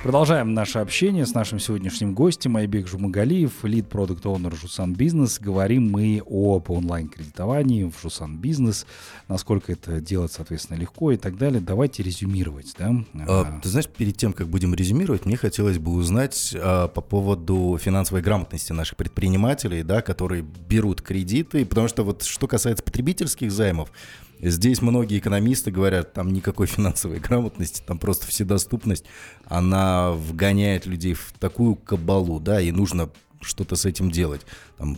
Продолжаем 0.04 0.54
наше 0.54 0.80
общение 0.80 1.26
с 1.26 1.34
нашим 1.34 1.60
сегодняшним 1.60 2.14
гостем 2.14 2.58
Айбек 2.58 2.90
Жумагалиев, 2.90 3.64
лид 3.64 3.88
продукт 3.88 4.26
оунер 4.26 4.54
Жусан 4.54 4.94
Бизнес. 4.94 5.40
Говорим 5.40 5.90
мы 5.90 6.22
об 6.30 6.70
онлайн-кредитовании 6.70 7.86
в 7.86 7.94
Жусан 8.02 8.38
Бизнес, 8.38 8.86
насколько 9.30 9.72
это 9.72 10.02
делать, 10.02 10.34
соответственно, 10.34 10.78
легко 10.78 11.14
и 11.14 11.18
так 11.18 11.38
далее. 11.38 11.62
Давайте 11.62 12.04
резюмировать, 12.04 12.76
да? 12.78 12.94
А, 13.30 13.62
ты 13.62 13.70
знаешь, 13.70 13.88
перед 13.88 14.18
тем, 14.18 14.34
как 14.34 14.50
будем 14.50 14.76
резюмировать, 14.76 15.26
мне 15.26 15.38
хотелось 15.38 15.78
бы 15.78 15.94
узнать 15.94 16.54
а, 16.54 16.90
по 16.90 17.00
поводу 17.00 17.80
финансовой 17.82 18.22
грамотности 18.22 18.74
наших 18.74 18.98
предпринимателей, 18.98 19.84
да, 19.84 20.02
которые 20.02 20.44
берут 20.68 21.02
кредиты, 21.02 21.66
потому 21.66 21.88
что 21.88 22.04
вот 22.04 22.24
что 22.24 22.46
касается 22.48 22.84
потребительских 22.84 23.54
займов, 23.54 23.90
Здесь 24.50 24.82
многие 24.82 25.20
экономисты 25.20 25.72
говорят, 25.72 26.14
там 26.14 26.34
никакой 26.34 26.68
финансовой 26.68 27.20
грамотности, 27.20 27.82
там 27.86 27.98
просто 27.98 28.28
вседоступность, 28.28 29.06
она 29.46 30.12
вгоняет 30.12 30.86
людей 30.86 31.14
в 31.14 31.34
такую 31.40 31.76
кабалу, 31.76 32.40
да, 32.40 32.60
и 32.60 32.72
нужно 32.72 33.10
что-то 33.42 33.76
с 33.76 33.86
этим 33.86 34.10
делать. 34.10 34.42
Там, 34.78 34.98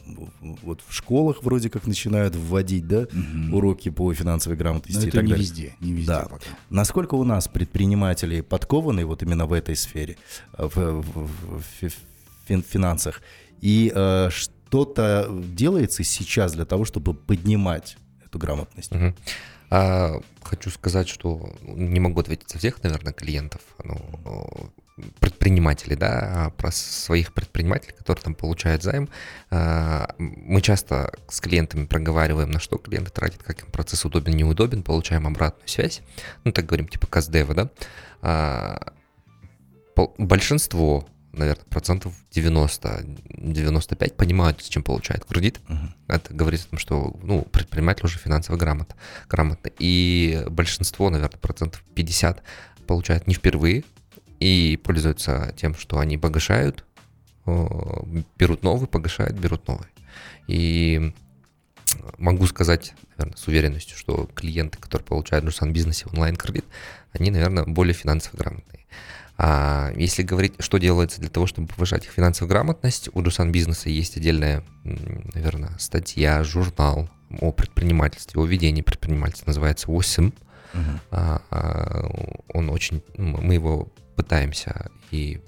вот 0.62 0.81
в 0.88 0.93
школах 0.93 1.43
вроде 1.43 1.69
как 1.69 1.88
начинают 1.88 2.36
вводить, 2.36 2.88
да, 2.88 3.01
угу. 3.01 3.58
уроки 3.58 3.89
по 3.89 4.13
финансовой 4.13 4.58
грамотности. 4.58 5.01
Но 5.01 5.08
это 5.08 5.10
и 5.10 5.12
так 5.12 5.23
не 5.23 5.29
далее. 5.29 5.43
везде, 5.43 5.73
не 5.79 5.93
везде 5.93 6.08
да. 6.08 6.23
пока. 6.23 6.45
Насколько 6.69 7.15
у 7.15 7.23
нас 7.23 7.47
предприниматели 7.47 8.41
подкованы 8.41 9.05
вот 9.05 9.23
именно 9.23 9.45
в 9.45 9.53
этой 9.53 9.75
сфере, 9.75 10.17
в, 10.58 10.75
в, 10.75 11.27
в, 11.27 11.89
в 12.47 12.62
финансах, 12.62 13.21
и 13.62 13.91
э, 13.93 14.29
что-то 14.31 15.29
делается 15.53 16.03
сейчас 16.03 16.53
для 16.53 16.65
того, 16.65 16.86
чтобы 16.86 17.13
поднимать 17.13 17.97
грамотность. 18.38 18.91
Угу. 18.91 19.13
А, 19.71 20.21
хочу 20.43 20.69
сказать, 20.69 21.08
что 21.08 21.54
не 21.62 22.00
могу 22.00 22.19
ответить 22.19 22.50
за 22.50 22.60
всех, 22.60 22.84
наверное, 22.84 23.13
клиентов. 23.13 23.62
Но 23.84 24.71
предпринимателей, 25.19 25.98
да, 25.98 26.54
про 26.56 26.71
своих 26.71 27.34
предпринимателей, 27.34 27.93
которые 27.98 28.24
там 28.24 28.34
получают 28.34 28.82
займ. 28.82 29.10
Мы 29.52 30.62
часто 30.62 31.12
с 31.28 31.41
клиентами 31.41 31.86
проговариваем, 31.86 32.50
на 32.50 32.60
что 32.60 32.78
клиенты 32.78 33.12
тратят, 33.12 33.43
как 33.43 33.62
им 33.62 33.71
процесс 33.71 34.06
удобен, 34.06 34.38
неудобен, 34.38 34.84
получаем 34.84 35.28
обратную 35.28 35.67
связь. 35.67 36.02
Ну, 36.45 36.54
так 36.54 36.65
говорим, 36.65 36.88
типа 36.88 37.08
КСДева, 37.08 37.69
да. 38.21 38.80
Большинство 40.17 41.06
наверное, 41.38 41.65
процентов 41.65 42.13
90-95 42.32 44.13
понимают, 44.13 44.62
с 44.63 44.67
чем 44.67 44.84
получают 44.84 45.26
кредит. 45.26 45.60
Uh-huh. 45.67 45.89
Это 46.08 46.34
говорит 46.34 46.62
о 46.62 46.69
том, 46.69 46.80
что 46.80 47.15
ну, 47.24 47.43
предприниматель 47.43 48.06
уже 48.06 48.17
финансово 48.17 48.58
грамот, 48.58 48.95
грамотно. 49.30 49.71
И 49.80 50.43
большинство, 50.50 51.10
наверное, 51.10 51.39
процентов 51.39 51.84
50 51.95 52.41
получают 52.88 53.28
не 53.28 53.34
впервые 53.34 53.84
и 54.39 54.80
пользуются 54.84 55.54
тем, 55.58 55.76
что 55.76 56.00
они 56.00 56.17
погашают, 56.17 56.86
берут 57.45 58.63
новый, 58.63 58.88
погашают, 58.88 59.38
берут 59.38 59.67
новый. 59.67 59.88
И 60.48 61.13
могу 62.17 62.45
сказать, 62.48 62.93
наверное, 63.17 63.38
с 63.38 63.48
уверенностью, 63.48 63.98
что 63.98 64.30
клиенты, 64.34 64.78
которые 64.78 65.06
получают 65.06 65.45
в 65.45 65.50
Жусан 65.50 65.74
бизнесе 65.74 66.06
онлайн-кредит, 66.12 66.65
они, 67.13 67.32
наверное, 67.32 67.63
более 67.65 67.93
финансово 67.93 68.38
грамотные. 68.38 68.86
А 69.38 69.91
если 69.95 70.24
говорить, 70.24 70.54
что 70.60 70.78
делается 70.78 71.19
для 71.19 71.30
того, 71.30 71.45
чтобы 71.45 71.67
повышать 71.67 72.06
их 72.06 72.12
финансовую 72.12 72.50
грамотность, 72.50 73.10
у 73.13 73.21
Дусан 73.21 73.52
бизнеса 73.52 73.89
есть 73.89 74.15
отдельная, 74.17 74.63
наверное, 74.84 75.71
статья, 75.78 76.43
журнал 76.43 77.10
о 77.41 77.52
предпринимательстве, 77.52 78.41
о 78.41 78.45
ведении 78.45 78.82
предпринимательства, 78.82 79.48
называется 79.48 79.88
8. 79.88 80.28
Uh-huh. 80.28 81.00
А, 81.12 81.41
а, 81.52 82.10
он 82.54 82.69
очень, 82.69 83.04
мы 83.17 83.56
его 83.56 83.89
пытаемся 84.15 84.89
и 85.12 85.41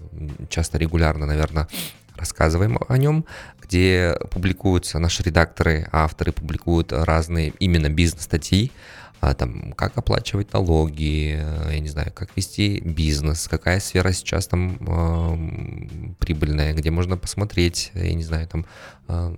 часто 0.50 0.78
регулярно, 0.78 1.26
наверное, 1.26 1.68
рассказываем 2.16 2.80
о 2.88 2.98
нем, 2.98 3.26
где 3.62 4.18
публикуются 4.32 5.00
наши 5.00 5.24
редакторы, 5.24 5.88
авторы 5.92 6.32
публикуют 6.32 6.92
разные 6.92 7.54
именно 7.60 7.90
бизнес-статьи, 7.90 8.72
а, 9.20 9.34
там, 9.34 9.74
как 9.74 9.98
оплачивать 9.98 10.54
налоги, 10.54 11.38
э, 11.40 11.70
я 11.74 11.80
не 11.80 11.88
знаю, 11.90 12.12
как 12.14 12.36
вести 12.36 12.80
бизнес, 12.82 13.48
какая 13.48 13.80
сфера 13.80 14.12
сейчас 14.12 14.48
там 14.48 14.78
э, 14.80 16.14
прибыльная, 16.20 16.74
где 16.74 16.92
можно 16.92 17.18
посмотреть, 17.18 17.92
я 17.96 18.14
не 18.14 18.24
знаю, 18.24 18.48
там 18.48 18.66
э, 19.08 19.36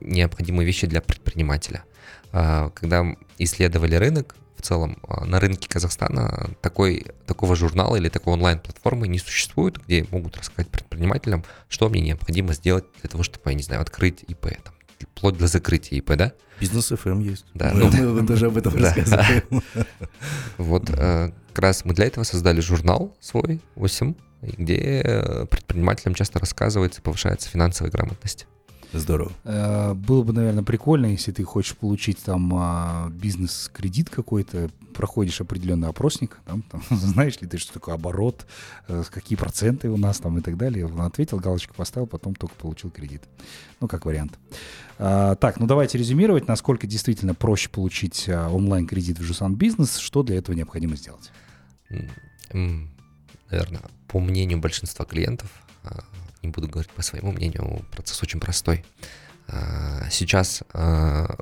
необходимые 0.00 0.66
вещи 0.66 0.86
для 0.86 1.00
предпринимателя. 1.00 1.84
Э, 2.32 2.70
когда 2.74 3.04
исследовали 3.38 3.94
рынок, 3.94 4.34
в 4.56 4.62
целом 4.62 4.98
на 5.08 5.40
рынке 5.40 5.68
Казахстана 5.68 6.50
такой, 6.60 7.06
такого 7.26 7.56
журнала 7.56 7.96
или 7.96 8.08
такой 8.08 8.34
онлайн-платформы 8.34 9.08
не 9.08 9.18
существует, 9.18 9.78
где 9.78 10.06
могут 10.12 10.36
рассказать 10.36 10.68
предпринимателям, 10.68 11.44
что 11.68 11.88
мне 11.88 12.00
необходимо 12.00 12.52
сделать 12.52 12.84
для 13.00 13.08
того, 13.08 13.24
чтобы, 13.24 13.50
я 13.50 13.56
не 13.56 13.62
знаю, 13.64 13.82
открыть 13.82 14.22
ИП, 14.28 14.50
там, 14.62 14.74
вплоть 15.04 15.36
до 15.36 15.46
закрытия 15.46 15.98
ИП, 15.98 16.16
да? 16.16 16.32
Бизнес 16.60 16.92
FM 16.92 17.12
эм 17.12 17.20
есть. 17.20 17.46
Да, 17.54 17.72
мы, 17.74 17.90
ну, 17.90 18.14
мы 18.20 18.26
тоже 18.26 18.46
об 18.46 18.56
этом 18.56 18.74
рассказываем. 18.76 19.42
Вот 20.58 20.90
э, 20.90 21.32
как 21.52 21.58
раз 21.58 21.84
мы 21.84 21.94
для 21.94 22.06
этого 22.06 22.24
создали 22.24 22.60
журнал 22.60 23.16
свой, 23.20 23.60
8, 23.74 24.14
где 24.42 25.02
э, 25.04 25.46
предпринимателям 25.46 26.14
часто 26.14 26.38
рассказывается, 26.38 27.02
повышается 27.02 27.48
финансовая 27.48 27.90
грамотность. 27.90 28.46
Здорово. 28.92 29.32
Э, 29.44 29.94
было 29.94 30.22
бы, 30.22 30.32
наверное, 30.32 30.62
прикольно, 30.62 31.06
если 31.06 31.32
ты 31.32 31.44
хочешь 31.44 31.76
получить 31.76 32.18
там 32.18 32.52
а, 32.54 33.08
бизнес-кредит 33.10 34.10
какой-то, 34.10 34.70
проходишь 34.94 35.40
определенный 35.40 35.88
опросник, 35.88 36.38
там, 36.44 36.62
там, 36.62 36.82
знаешь 36.90 37.40
ли 37.40 37.48
ты, 37.48 37.56
что 37.56 37.72
такое 37.72 37.94
оборот, 37.94 38.46
э, 38.88 39.02
какие 39.10 39.38
проценты 39.38 39.88
у 39.88 39.96
нас 39.96 40.18
там 40.18 40.38
и 40.38 40.42
так 40.42 40.58
далее. 40.58 40.86
Он 40.86 41.00
ответил, 41.00 41.38
галочку 41.38 41.74
поставил, 41.74 42.06
потом 42.06 42.34
только 42.34 42.54
получил 42.56 42.90
кредит. 42.90 43.22
Ну, 43.80 43.88
как 43.88 44.04
вариант. 44.04 44.38
А, 44.98 45.36
так, 45.36 45.58
ну 45.58 45.66
давайте 45.66 45.96
резюмировать, 45.96 46.46
насколько 46.46 46.86
действительно 46.86 47.34
проще 47.34 47.70
получить 47.70 48.28
а, 48.28 48.50
онлайн-кредит 48.50 49.18
в 49.18 49.22
Жусан 49.22 49.54
Бизнес, 49.54 49.96
что 49.96 50.22
для 50.22 50.36
этого 50.36 50.54
необходимо 50.54 50.96
сделать? 50.96 51.30
Наверное, 53.50 53.82
по 54.06 54.20
мнению 54.20 54.58
большинства 54.58 55.04
клиентов, 55.06 55.50
не 56.42 56.50
буду 56.50 56.68
говорить 56.68 56.90
по 56.90 57.02
своему 57.02 57.32
мнению, 57.32 57.84
процесс 57.90 58.22
очень 58.22 58.40
простой. 58.40 58.84
А, 59.48 60.08
сейчас, 60.10 60.62
а, 60.72 61.36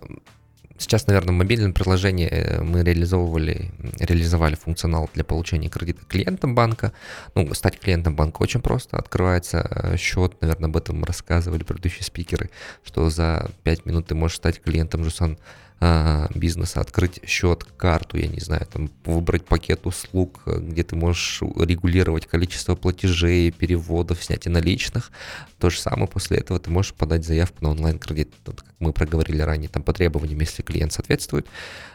сейчас, 0.78 1.06
наверное, 1.06 1.32
в 1.32 1.38
мобильном 1.38 1.72
приложении 1.72 2.26
э, 2.26 2.62
мы 2.62 2.82
реализовывали, 2.82 3.70
реализовали 3.98 4.54
функционал 4.54 5.08
для 5.14 5.24
получения 5.24 5.68
кредита 5.68 6.04
клиентам 6.06 6.54
банка. 6.54 6.92
Ну, 7.34 7.52
стать 7.54 7.78
клиентом 7.78 8.16
банка 8.16 8.42
очень 8.42 8.60
просто. 8.60 8.96
Открывается 8.96 9.66
э, 9.70 9.96
счет, 9.96 10.40
наверное, 10.40 10.68
об 10.68 10.76
этом 10.76 11.04
рассказывали 11.04 11.62
предыдущие 11.62 12.04
спикеры, 12.04 12.50
что 12.82 13.10
за 13.10 13.50
5 13.64 13.86
минут 13.86 14.06
ты 14.06 14.14
можешь 14.14 14.38
стать 14.38 14.60
клиентом 14.60 15.04
Жусан 15.04 15.38
а, 15.82 16.28
бизнеса, 16.34 16.80
открыть 16.80 17.20
счет, 17.26 17.64
карту, 17.78 18.18
я 18.18 18.28
не 18.28 18.40
знаю, 18.40 18.66
там 18.66 18.90
выбрать 19.06 19.46
пакет 19.46 19.86
услуг, 19.86 20.42
где 20.44 20.82
ты 20.82 20.94
можешь 20.94 21.40
регулировать 21.40 22.26
количество 22.26 22.74
платежей, 22.74 23.50
переводов, 23.50 24.22
снятия 24.22 24.52
наличных. 24.52 25.10
То 25.58 25.70
же 25.70 25.80
самое 25.80 26.06
после 26.06 26.36
этого 26.36 26.60
ты 26.60 26.70
можешь 26.70 26.92
подать 26.92 27.24
заявку 27.24 27.64
на 27.64 27.70
онлайн-кредит. 27.70 28.30
Вот, 28.44 28.60
как 28.60 28.74
мы 28.78 28.92
проговорили 28.92 29.40
ранее, 29.40 29.70
там 29.70 29.82
по 29.82 29.94
требованиям, 29.94 30.40
если 30.40 30.62
клиент 30.62 30.92
соответствует, 30.92 31.46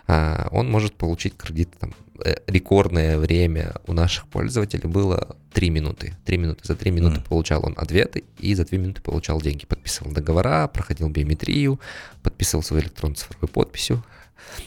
он 0.07 0.69
может 0.69 0.93
получить 0.95 1.35
кредит 1.37 1.69
там, 1.79 1.93
Э, 2.23 2.35
рекордное 2.47 3.17
время 3.17 3.75
у 3.87 3.93
наших 3.93 4.27
пользователей 4.27 4.87
было 4.87 5.35
3 5.53 5.69
минуты. 5.69 6.15
3 6.23 6.37
минуты. 6.37 6.61
За 6.63 6.75
3 6.75 6.91
минуты 6.91 7.17
mm. 7.19 7.27
получал 7.27 7.65
он 7.65 7.73
ответы 7.75 8.23
и 8.39 8.55
за 8.55 8.63
2 8.63 8.77
минуты 8.77 9.01
получал 9.01 9.41
деньги. 9.41 9.65
Подписывал 9.65 10.11
договора, 10.11 10.67
проходил 10.67 11.09
биометрию, 11.09 11.79
подписывал 12.23 12.63
свою 12.63 12.83
электронную 12.83 13.17
цифровую 13.17 13.49
подписью. 13.49 14.03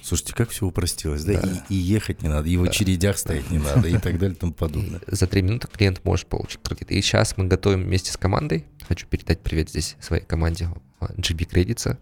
Слушайте, 0.03 0.35
как 0.35 0.51
все 0.51 0.66
упростилось, 0.66 1.24
да? 1.24 1.40
да. 1.40 1.64
И, 1.70 1.74
и 1.74 1.77
ехать 1.77 2.22
не 2.22 2.29
надо, 2.29 2.48
и 2.48 2.57
в 2.57 2.64
да. 2.64 2.70
очередях 2.70 3.16
стоять 3.16 3.51
не 3.51 3.59
надо, 3.59 3.88
и 3.88 3.96
так 3.98 4.18
далее, 4.18 4.37
и 4.37 4.38
тому 4.38 4.53
подобное. 4.53 5.01
За 5.07 5.27
3 5.27 5.40
минуты 5.40 5.68
клиент 5.68 6.05
может 6.05 6.27
получить 6.27 6.61
кредит. 6.62 6.90
И 6.90 7.01
сейчас 7.01 7.37
мы 7.38 7.46
готовим 7.46 7.85
вместе 7.85 8.12
с 8.12 8.16
командой, 8.18 8.66
хочу 8.87 9.07
передать 9.07 9.40
привет 9.40 9.70
здесь 9.70 9.96
своей 10.01 10.24
команде 10.24 10.68
GB 11.01 11.48
Credits, 11.48 11.96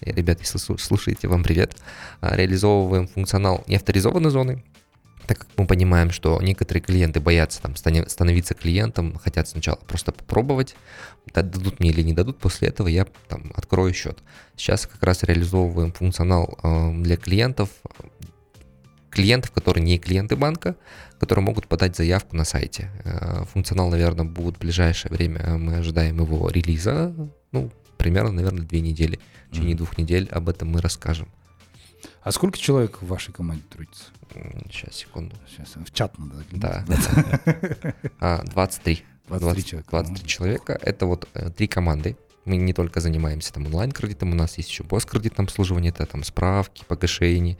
Ребят, 0.00 0.40
если 0.40 0.58
слушаете, 0.58 1.28
вам 1.28 1.42
привет. 1.42 1.76
А, 2.20 2.36
реализовываем 2.36 3.08
функционал 3.08 3.64
неавторизованной 3.66 4.30
зоны, 4.30 4.62
так 5.26 5.38
как 5.38 5.48
мы 5.56 5.66
понимаем, 5.66 6.10
что 6.10 6.40
некоторые 6.40 6.82
клиенты 6.82 7.20
боятся 7.20 7.60
там 7.60 7.76
становиться 7.76 8.54
клиентом, 8.54 9.18
хотят 9.22 9.48
сначала 9.48 9.76
просто 9.76 10.10
попробовать, 10.12 10.74
дадут 11.34 11.80
мне 11.80 11.90
или 11.90 12.02
не 12.02 12.14
дадут, 12.14 12.38
после 12.38 12.68
этого 12.68 12.88
я 12.88 13.06
там 13.28 13.52
открою 13.54 13.92
счет. 13.92 14.18
Сейчас 14.56 14.86
как 14.86 15.02
раз 15.02 15.22
реализовываем 15.24 15.92
функционал 15.92 16.58
э, 16.62 16.92
для 17.02 17.16
клиентов, 17.16 17.68
клиентов, 19.10 19.50
которые 19.50 19.84
не 19.84 19.98
клиенты 19.98 20.36
банка, 20.36 20.76
которые 21.18 21.44
могут 21.44 21.66
подать 21.66 21.96
заявку 21.96 22.34
на 22.34 22.44
сайте. 22.44 22.90
Э, 23.04 23.44
функционал, 23.52 23.90
наверное, 23.90 24.24
будет 24.24 24.56
в 24.56 24.60
ближайшее 24.60 25.12
время, 25.12 25.58
мы 25.58 25.76
ожидаем 25.76 26.22
его 26.22 26.48
релиза, 26.48 27.12
ну, 27.52 27.70
примерно, 27.98 28.32
наверное, 28.32 28.64
две 28.64 28.80
недели. 28.80 29.20
В 29.48 29.52
течение 29.52 29.74
mm-hmm. 29.74 29.76
двух 29.78 29.98
недель 29.98 30.28
об 30.30 30.48
этом 30.48 30.68
мы 30.68 30.80
расскажем. 30.80 31.28
А 32.22 32.32
сколько 32.32 32.58
человек 32.58 33.02
в 33.02 33.06
вашей 33.06 33.32
команде 33.32 33.64
трудится? 33.68 34.04
Сейчас, 34.70 34.94
секунду. 34.94 35.34
Сейчас, 35.48 35.74
в 35.76 35.92
чат 35.92 36.16
надо. 36.18 36.44
Да. 36.52 36.84
23. 38.52 39.04
23 39.28 39.64
человека. 39.64 39.90
23 39.90 40.26
человека. 40.26 40.78
Это 40.80 41.06
вот 41.06 41.28
э, 41.34 41.50
три 41.50 41.68
команды. 41.68 42.16
Мы 42.44 42.56
не 42.56 42.72
только 42.72 43.00
занимаемся 43.00 43.52
там 43.52 43.66
онлайн-кредитом, 43.66 44.32
у 44.32 44.34
нас 44.34 44.56
есть 44.56 44.70
еще 44.70 44.84
посткредитное 44.84 45.44
обслуживание, 45.44 45.90
это 45.90 46.06
там 46.06 46.24
справки, 46.24 46.84
погашение. 46.88 47.58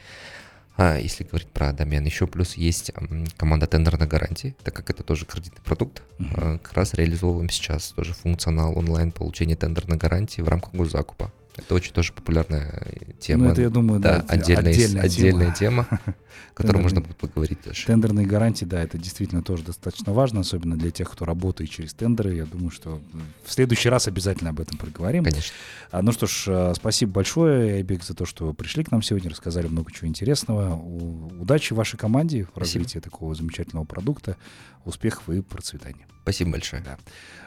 А 0.79 0.97
если 0.97 1.25
говорить 1.25 1.49
про 1.49 1.73
домен, 1.73 2.05
еще 2.05 2.29
плюс 2.29 2.55
есть 2.55 2.93
команда 3.37 3.67
тендерной 3.67 4.07
гарантии, 4.07 4.55
так 4.63 4.75
как 4.75 4.91
это 4.91 5.03
тоже 5.03 5.27
кредитный 5.27 5.61
продукт. 5.65 6.03
Uh-huh. 6.21 6.59
Как 6.61 6.73
раз 6.75 6.95
реализовываем 6.95 7.51
сейчас 7.51 7.89
тоже 7.91 8.15
функционал 8.15 8.79
онлайн 8.79 9.11
получения 9.11 9.57
тендерной 9.57 9.97
гарантии 9.97 10.41
в 10.41 10.49
рамках 10.49 10.73
госзакупа. 10.75 11.33
Это 11.59 11.75
очень 11.75 11.93
тоже 11.93 12.13
популярная 12.13 12.87
тема. 13.19 13.47
Ну, 13.47 13.51
это, 13.51 13.63
я 13.63 13.71
думаю, 13.71 14.01
да, 14.01 14.19
да 14.19 14.25
отдельная, 14.29 14.73
отдельная, 14.73 15.03
отдельная 15.03 15.53
тема, 15.53 15.87
тема 15.91 16.01
о 16.51 16.55
которой 16.55 16.79
можно 16.83 17.01
будет 17.01 17.17
поговорить 17.17 17.61
тоже. 17.63 17.85
Тендерные 17.85 18.27
гарантии, 18.27 18.65
да, 18.65 18.83
это 18.83 18.97
действительно 18.97 19.43
тоже 19.43 19.65
достаточно 19.65 20.13
важно, 20.13 20.41
особенно 20.41 20.77
для 20.77 20.91
тех, 20.91 21.11
кто 21.11 21.25
работает 21.25 21.71
через 21.71 21.95
тендеры. 21.95 22.35
Я 22.35 22.47
думаю, 22.47 22.71
что 22.71 23.01
в 23.45 23.53
следующий 23.53 23.89
раз 23.89 24.07
обязательно 24.07 24.51
об 24.51 24.61
этом 24.61 24.79
проговорим. 24.79 25.25
Конечно. 25.25 25.53
А, 25.91 26.03
ну 26.03 26.13
что 26.13 26.27
ж, 26.27 26.45
а, 26.49 26.73
спасибо 26.75 27.13
большое, 27.13 27.75
Айбек, 27.75 28.05
за 28.05 28.15
то, 28.15 28.25
что 28.25 28.53
пришли 28.53 28.85
к 28.85 28.93
нам 28.93 29.03
сегодня, 29.03 29.31
рассказали 29.31 29.67
много 29.67 29.93
чего 29.93 30.07
интересного. 30.07 30.77
Удачи 30.77 31.73
вашей 31.73 31.97
команде 31.97 32.47
в 32.55 32.59
развитии 32.59 33.01
такого 33.01 33.35
замечательного 33.35 33.85
продукта. 33.85 34.37
Успехов 34.85 35.29
и 35.29 35.43
процветания. 35.43 36.07
Спасибо 36.23 36.53
большое. 36.53 36.83
Да. 36.83 36.99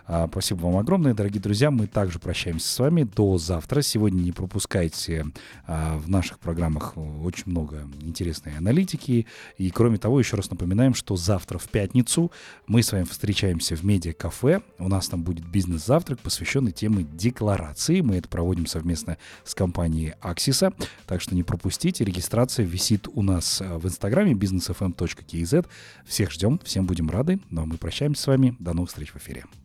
А, 0.08 0.28
спасибо 0.28 0.62
вам 0.62 0.78
огромное, 0.78 1.13
дорогие 1.13 1.39
друзья. 1.39 1.69
Мы 1.69 1.86
также 1.86 2.17
прощаемся 2.17 2.67
с 2.67 2.80
вами 2.80 3.04
до 3.04 3.38
завтра. 3.38 3.82
Сегодня 3.82 4.01
сегодня 4.02 4.24
не 4.24 4.32
пропускайте 4.32 5.28
а, 5.68 6.00
в 6.00 6.10
наших 6.10 6.40
программах 6.40 6.98
очень 6.98 7.44
много 7.46 7.88
интересной 8.02 8.58
аналитики. 8.58 9.28
И 9.60 9.70
кроме 9.70 10.00
того, 10.00 10.18
еще 10.18 10.38
раз 10.38 10.50
напоминаем, 10.50 10.96
что 10.96 11.16
завтра 11.16 11.60
в 11.60 11.70
пятницу 11.70 12.32
мы 12.66 12.82
с 12.82 12.92
вами 12.92 13.04
встречаемся 13.04 13.76
в 13.76 13.84
медиа-кафе. 13.84 14.62
У 14.80 14.88
нас 14.88 15.08
там 15.08 15.22
будет 15.22 15.46
бизнес-завтрак, 15.46 16.20
посвященный 16.20 16.72
теме 16.72 17.04
декларации. 17.04 18.02
Мы 18.02 18.16
это 18.16 18.28
проводим 18.28 18.66
совместно 18.66 19.20
с 19.44 19.54
компанией 19.54 20.16
Аксиса. 20.20 20.74
Так 21.06 21.22
что 21.22 21.36
не 21.36 21.44
пропустите. 21.44 22.04
Регистрация 22.04 22.66
висит 22.66 23.08
у 23.14 23.22
нас 23.22 23.62
а, 23.62 23.78
в 23.78 23.86
инстаграме 23.86 24.34
businessfm.kz. 24.34 25.68
Всех 26.08 26.32
ждем, 26.32 26.60
всем 26.64 26.88
будем 26.88 27.12
рады. 27.12 27.40
Ну 27.52 27.62
а 27.62 27.66
мы 27.68 27.78
прощаемся 27.78 28.24
с 28.24 28.28
вами. 28.28 28.56
До 28.58 28.74
новых 28.74 28.90
встреч 28.90 29.12
в 29.12 29.18
эфире. 29.18 29.44